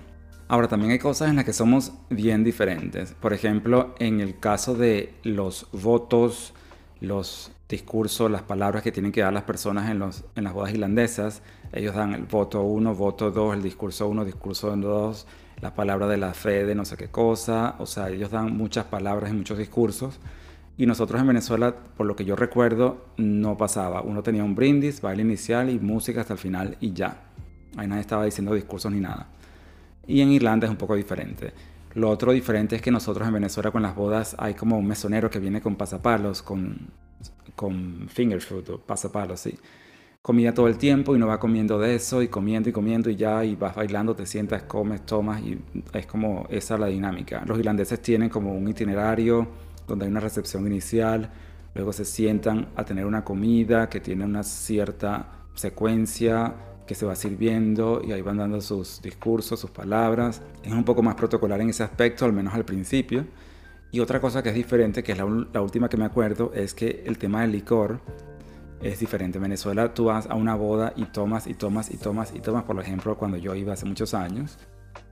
Ahora 0.50 0.68
también 0.68 0.92
hay 0.92 1.00
cosas 1.00 1.30
en 1.30 1.36
las 1.36 1.46
que 1.46 1.54
somos 1.54 1.92
bien 2.10 2.44
diferentes. 2.44 3.14
Por 3.14 3.34
ejemplo, 3.34 3.96
en 4.00 4.22
el 4.22 4.40
caso 4.40 4.76
de 4.76 5.14
los 5.24 5.68
votos, 5.74 6.54
los 7.02 7.52
discurso, 7.70 8.30
las 8.30 8.44
palabras 8.44 8.82
que 8.82 8.92
tienen 8.92 9.12
que 9.12 9.22
dar 9.22 9.34
las 9.34 9.44
personas 9.44 9.90
en, 9.90 10.00
los, 10.00 10.24
en 10.36 10.44
las 10.44 10.54
bodas 10.54 10.72
irlandesas. 10.74 11.42
Ellos 11.74 11.96
dan 11.96 12.14
el 12.14 12.24
voto 12.24 12.64
1, 12.64 12.96
voto 12.96 13.32
2, 13.32 13.56
el 13.56 13.64
discurso 13.64 14.08
1, 14.08 14.26
discurso 14.26 14.76
2, 14.76 15.28
la 15.62 15.74
palabra 15.74 16.08
de 16.08 16.18
la 16.18 16.34
fe 16.34 16.66
de 16.66 16.76
no 16.76 16.86
sé 16.86 16.96
qué 16.96 17.10
cosa. 17.10 17.76
O 17.80 17.86
sea, 17.86 18.10
ellos 18.10 18.32
dan 18.32 18.56
muchas 18.56 18.86
palabras 18.86 19.32
y 19.32 19.34
muchos 19.34 19.58
discursos. 19.58 20.20
Y 20.78 20.86
nosotros 20.86 21.20
en 21.20 21.28
Venezuela, 21.28 21.76
por 21.98 22.06
lo 22.06 22.16
que 22.16 22.24
yo 22.24 22.36
recuerdo, 22.36 23.06
no 23.18 23.58
pasaba. 23.58 24.02
Uno 24.02 24.24
tenía 24.24 24.44
un 24.44 24.56
brindis, 24.56 25.02
baile 25.02 25.24
inicial 25.24 25.70
y 25.70 25.80
música 25.80 26.22
hasta 26.22 26.34
el 26.34 26.40
final 26.40 26.78
y 26.80 26.94
ya. 26.94 27.24
Ahí 27.76 27.88
nadie 27.88 28.02
estaba 28.02 28.24
diciendo 28.24 28.54
discursos 28.54 28.92
ni 28.92 29.00
nada. 29.00 29.28
Y 30.06 30.22
en 30.22 30.32
Irlanda 30.32 30.68
es 30.68 30.72
un 30.72 30.78
poco 30.78 30.96
diferente. 30.96 31.52
Lo 31.96 32.10
otro 32.12 32.32
diferente 32.32 32.76
es 32.76 32.82
que 32.82 32.92
nosotros 32.92 33.28
en 33.28 33.34
Venezuela 33.34 33.72
con 33.72 33.82
las 33.82 33.96
bodas 33.96 34.36
hay 34.38 34.54
como 34.54 34.78
un 34.78 34.86
mesonero 34.86 35.32
que 35.32 35.40
viene 35.40 35.62
con 35.62 35.76
pasapalos, 35.76 36.44
con 36.44 36.92
con 37.58 38.08
finger 38.08 38.40
food 38.40 38.70
o 38.70 38.78
pasapalo, 38.78 39.36
sí. 39.36 39.58
Comía 40.22 40.54
todo 40.54 40.68
el 40.68 40.78
tiempo 40.78 41.16
y 41.16 41.20
no 41.20 41.26
va 41.26 41.40
comiendo 41.40 41.80
de 41.80 41.96
eso 41.96 42.22
y 42.22 42.28
comiendo 42.28 42.70
y 42.70 42.72
comiendo 42.72 43.10
y 43.10 43.16
ya 43.16 43.44
y 43.44 43.56
vas 43.56 43.76
bailando, 43.76 44.16
te 44.16 44.26
sientas, 44.26 44.64
comes, 44.64 45.06
tomas 45.06 45.42
y 45.42 45.58
es 45.94 46.06
como 46.06 46.46
esa 46.50 46.78
la 46.78 46.88
dinámica. 46.88 47.44
Los 47.48 47.58
irlandeses 47.58 48.02
tienen 48.02 48.30
como 48.30 48.54
un 48.54 48.68
itinerario 48.68 49.48
donde 49.88 50.06
hay 50.06 50.12
una 50.12 50.20
recepción 50.20 50.68
inicial, 50.68 51.32
luego 51.74 51.94
se 51.94 52.06
sientan 52.06 52.68
a 52.76 52.86
tener 52.86 53.06
una 53.06 53.24
comida 53.24 53.90
que 53.90 54.00
tiene 54.02 54.26
una 54.26 54.44
cierta 54.44 55.46
secuencia 55.56 56.54
que 56.86 56.94
se 56.94 57.06
va 57.06 57.16
sirviendo 57.16 58.02
y 58.06 58.12
ahí 58.12 58.22
van 58.22 58.38
dando 58.38 58.62
sus 58.62 59.02
discursos, 59.02 59.60
sus 59.60 59.72
palabras. 59.72 60.42
Es 60.64 60.72
un 60.72 60.84
poco 60.84 61.02
más 61.02 61.16
protocolar 61.16 61.60
en 61.62 61.70
ese 61.70 61.84
aspecto, 61.84 62.26
al 62.26 62.34
menos 62.34 62.54
al 62.54 62.66
principio. 62.66 63.26
Y 63.92 64.00
otra 64.00 64.20
cosa 64.20 64.44
que 64.44 64.50
es 64.50 64.56
diferente, 64.56 65.04
que 65.04 65.14
es 65.14 65.18
la, 65.18 65.26
última 65.62 65.90
que 65.90 65.98
me 65.98 66.06
acuerdo, 66.06 66.52
es 66.54 66.74
que 66.74 67.04
el 67.06 67.18
tema 67.18 67.42
del 67.42 67.52
licor 67.52 68.02
es 68.82 69.00
diferente. 69.00 69.38
En 69.38 69.44
Venezuela 69.44 69.94
tú 69.94 70.06
vas 70.06 70.28
a 70.28 70.36
una 70.36 70.56
boda 70.56 70.94
y 70.96 71.06
tomas 71.06 71.48
y 71.48 71.54
tomas 71.54 71.90
y 71.90 71.98
tomas 71.98 72.34
y 72.34 72.40
tomas, 72.40 72.64
por 72.64 72.80
ejemplo, 72.80 73.18
cuando 73.18 73.38
yo 73.38 73.56
iba 73.56 73.74
hace 73.74 73.86
muchos 73.86 74.14
años, 74.14 74.58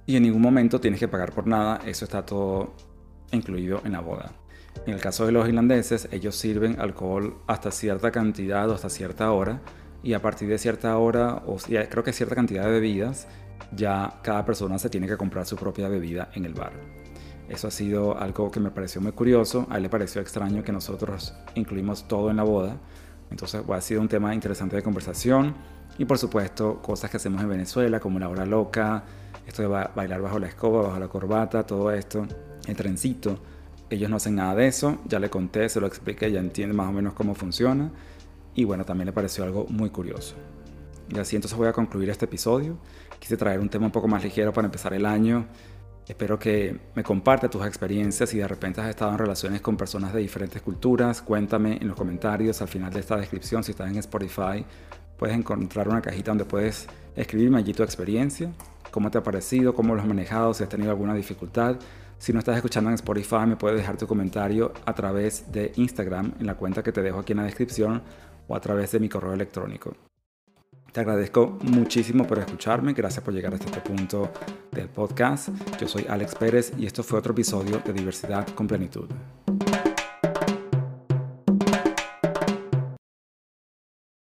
y 0.06 0.18
en 0.18 0.24
ningún 0.24 0.42
momento 0.42 0.80
tienes 0.80 1.00
que 1.00 1.08
pagar 1.08 1.32
por 1.32 1.48
nada, 1.48 1.80
eso 1.86 2.06
está 2.06 2.26
todo 2.26 2.76
incluido 3.32 3.82
en 3.86 3.94
la 3.94 4.02
boda. 4.02 4.34
En 4.86 4.94
el 4.94 5.00
caso 5.00 5.26
de 5.26 5.32
los 5.32 5.48
irlandeses, 5.48 6.10
ellos 6.12 6.36
sirven 6.36 6.80
alcohol 6.80 7.38
hasta 7.48 7.72
cierta 7.72 8.12
cantidad 8.12 8.70
o 8.70 8.76
hasta 8.76 8.90
cierta 8.90 9.32
hora, 9.32 9.62
y 10.04 10.14
a 10.14 10.22
partir 10.22 10.50
de 10.50 10.58
cierta 10.58 10.96
hora, 10.98 11.42
o 11.48 11.56
creo 11.56 12.04
que 12.04 12.14
cierta 12.14 12.36
cantidad 12.36 12.66
de 12.66 12.72
bebidas, 12.72 13.28
ya 13.72 14.20
cada 14.22 14.46
persona 14.46 14.78
se 14.78 14.90
tiene 14.90 15.08
que 15.08 15.18
comprar 15.18 15.46
su 15.46 15.56
propia 15.56 15.88
bebida 15.88 16.30
en 16.36 16.46
el 16.46 16.54
bar. 16.54 16.74
Eso 17.50 17.68
ha 17.68 17.72
sido 17.72 18.18
algo 18.18 18.50
que 18.50 18.60
me 18.60 18.72
pareció 18.72 19.02
muy 19.02 19.12
curioso. 19.12 19.68
A 19.70 19.78
él 19.78 19.84
le 19.84 19.90
pareció 19.90 20.22
extraño 20.22 20.64
que 20.64 20.72
nosotros 20.72 21.34
incluimos 21.54 22.08
todo 22.08 22.30
en 22.32 22.38
la 22.38 22.44
boda. 22.44 22.78
Entonces 23.30 23.62
ha 23.68 23.82
sido 23.82 24.02
un 24.02 24.08
tema 24.08 24.34
interesante 24.34 24.76
de 24.76 24.82
conversación. 24.82 25.54
Y 25.98 26.06
por 26.06 26.18
supuesto, 26.18 26.82
cosas 26.82 27.10
que 27.10 27.18
hacemos 27.18 27.42
en 27.42 27.50
Venezuela, 27.50 28.00
como 28.00 28.20
la 28.20 28.30
hora 28.30 28.46
loca, 28.46 29.04
esto 29.48 29.62
de 29.62 29.68
bailar 29.68 30.22
bajo 30.22 30.40
la 30.40 30.48
escoba, 30.48 30.82
bajo 30.82 31.00
la 31.00 31.08
corbata, 31.08 31.66
todo 31.66 31.92
esto, 31.92 32.26
el 32.66 32.76
trencito. 32.76 33.40
Ellos 33.90 34.10
no 34.10 34.16
hacen 34.18 34.36
nada 34.36 34.56
de 34.56 34.68
eso. 34.68 34.98
Ya 35.06 35.20
le 35.20 35.30
conté, 35.30 35.70
se 35.70 35.80
lo 35.80 35.88
expliqué, 35.88 36.32
ya 36.32 36.40
entiende 36.40 36.74
más 36.74 36.90
o 36.90 36.92
menos 36.92 37.14
cómo 37.14 37.36
funciona. 37.36 37.92
Y 38.56 38.64
bueno, 38.64 38.86
también 38.86 39.06
le 39.06 39.14
pareció 39.14 39.44
algo 39.44 39.68
muy 39.70 39.92
curioso. 39.92 40.36
Y 41.10 41.20
así 41.20 41.36
entonces 41.36 41.56
voy 41.56 41.68
a 41.68 41.74
concluir 41.74 42.10
este 42.10 42.26
episodio. 42.26 42.78
Quise 43.20 43.38
traer 43.38 43.60
un 43.60 43.70
tema 43.70 43.86
un 43.86 43.92
poco 43.92 44.08
más 44.08 44.24
ligero 44.24 44.52
para 44.52 44.66
empezar 44.66 44.94
el 44.94 45.06
año 45.06 45.46
Espero 46.08 46.38
que 46.38 46.80
me 46.94 47.04
compartas 47.04 47.50
tus 47.50 47.66
experiencias 47.66 48.30
si 48.30 48.38
de 48.38 48.48
repente 48.48 48.80
has 48.80 48.90
estado 48.90 49.12
en 49.12 49.18
relaciones 49.18 49.62
con 49.62 49.76
personas 49.76 50.14
de 50.14 50.20
diferentes 50.20 50.62
culturas. 50.62 51.22
Cuéntame 51.24 51.78
en 51.82 51.88
los 51.88 51.98
comentarios 51.98 52.62
al 52.62 52.68
final 52.68 52.94
de 52.94 53.00
esta 53.00 53.18
descripción 53.18 53.64
si 53.64 53.72
estás 53.72 53.90
en 53.90 53.98
Spotify. 53.98 54.64
Puedes 55.18 55.36
encontrar 55.36 55.88
una 55.88 56.02
cajita 56.02 56.30
donde 56.30 56.46
puedes 56.46 56.88
escribirme 57.16 57.58
allí 57.58 57.74
tu 57.74 57.82
experiencia, 57.82 58.52
cómo 58.92 59.10
te 59.10 59.18
ha 59.18 59.24
parecido, 59.24 59.74
cómo 59.74 59.96
lo 59.96 60.02
has 60.02 60.08
manejado, 60.08 60.54
si 60.54 60.64
has 60.64 60.70
tenido 60.70 60.92
alguna 60.92 61.16
dificultad. 61.16 61.78
Si 62.20 62.32
no 62.34 62.40
estás 62.40 62.56
escuchando 62.56 62.92
en 62.92 62.96
Spotify, 62.96 63.48
me 63.48 63.56
puedes 63.56 63.78
dejar 63.78 63.98
tu 63.98 64.06
comentario 64.06 64.74
a 64.86 64.94
través 64.94 65.52
de 65.52 65.72
Instagram 65.76 66.34
en 66.40 66.46
la 66.46 66.56
cuenta 66.56 66.84
que 66.84 66.92
te 66.92 67.02
dejo 67.02 67.20
aquí 67.20 67.34
en 67.34 67.38
la 67.38 67.46
descripción 67.46 68.04
o 68.48 68.56
a 68.56 68.62
través 68.62 68.92
de 68.92 69.00
mi 69.00 69.10
correo 69.10 69.34
electrónico. 69.34 69.96
Te 70.96 71.02
agradezco 71.02 71.58
muchísimo 71.64 72.26
por 72.26 72.40
escucharme, 72.40 72.94
gracias 72.94 73.22
por 73.22 73.34
llegar 73.34 73.54
hasta 73.54 73.66
este 73.66 73.82
punto 73.82 74.32
del 74.72 74.88
podcast. 74.88 75.50
Yo 75.78 75.90
soy 75.90 76.06
Alex 76.08 76.36
Pérez 76.36 76.72
y 76.78 76.86
esto 76.86 77.04
fue 77.04 77.20
otro 77.20 77.34
episodio 77.34 77.82
de 77.86 77.92
Diversidad 77.92 78.48
con 78.56 78.66
Plenitud. 78.66 79.10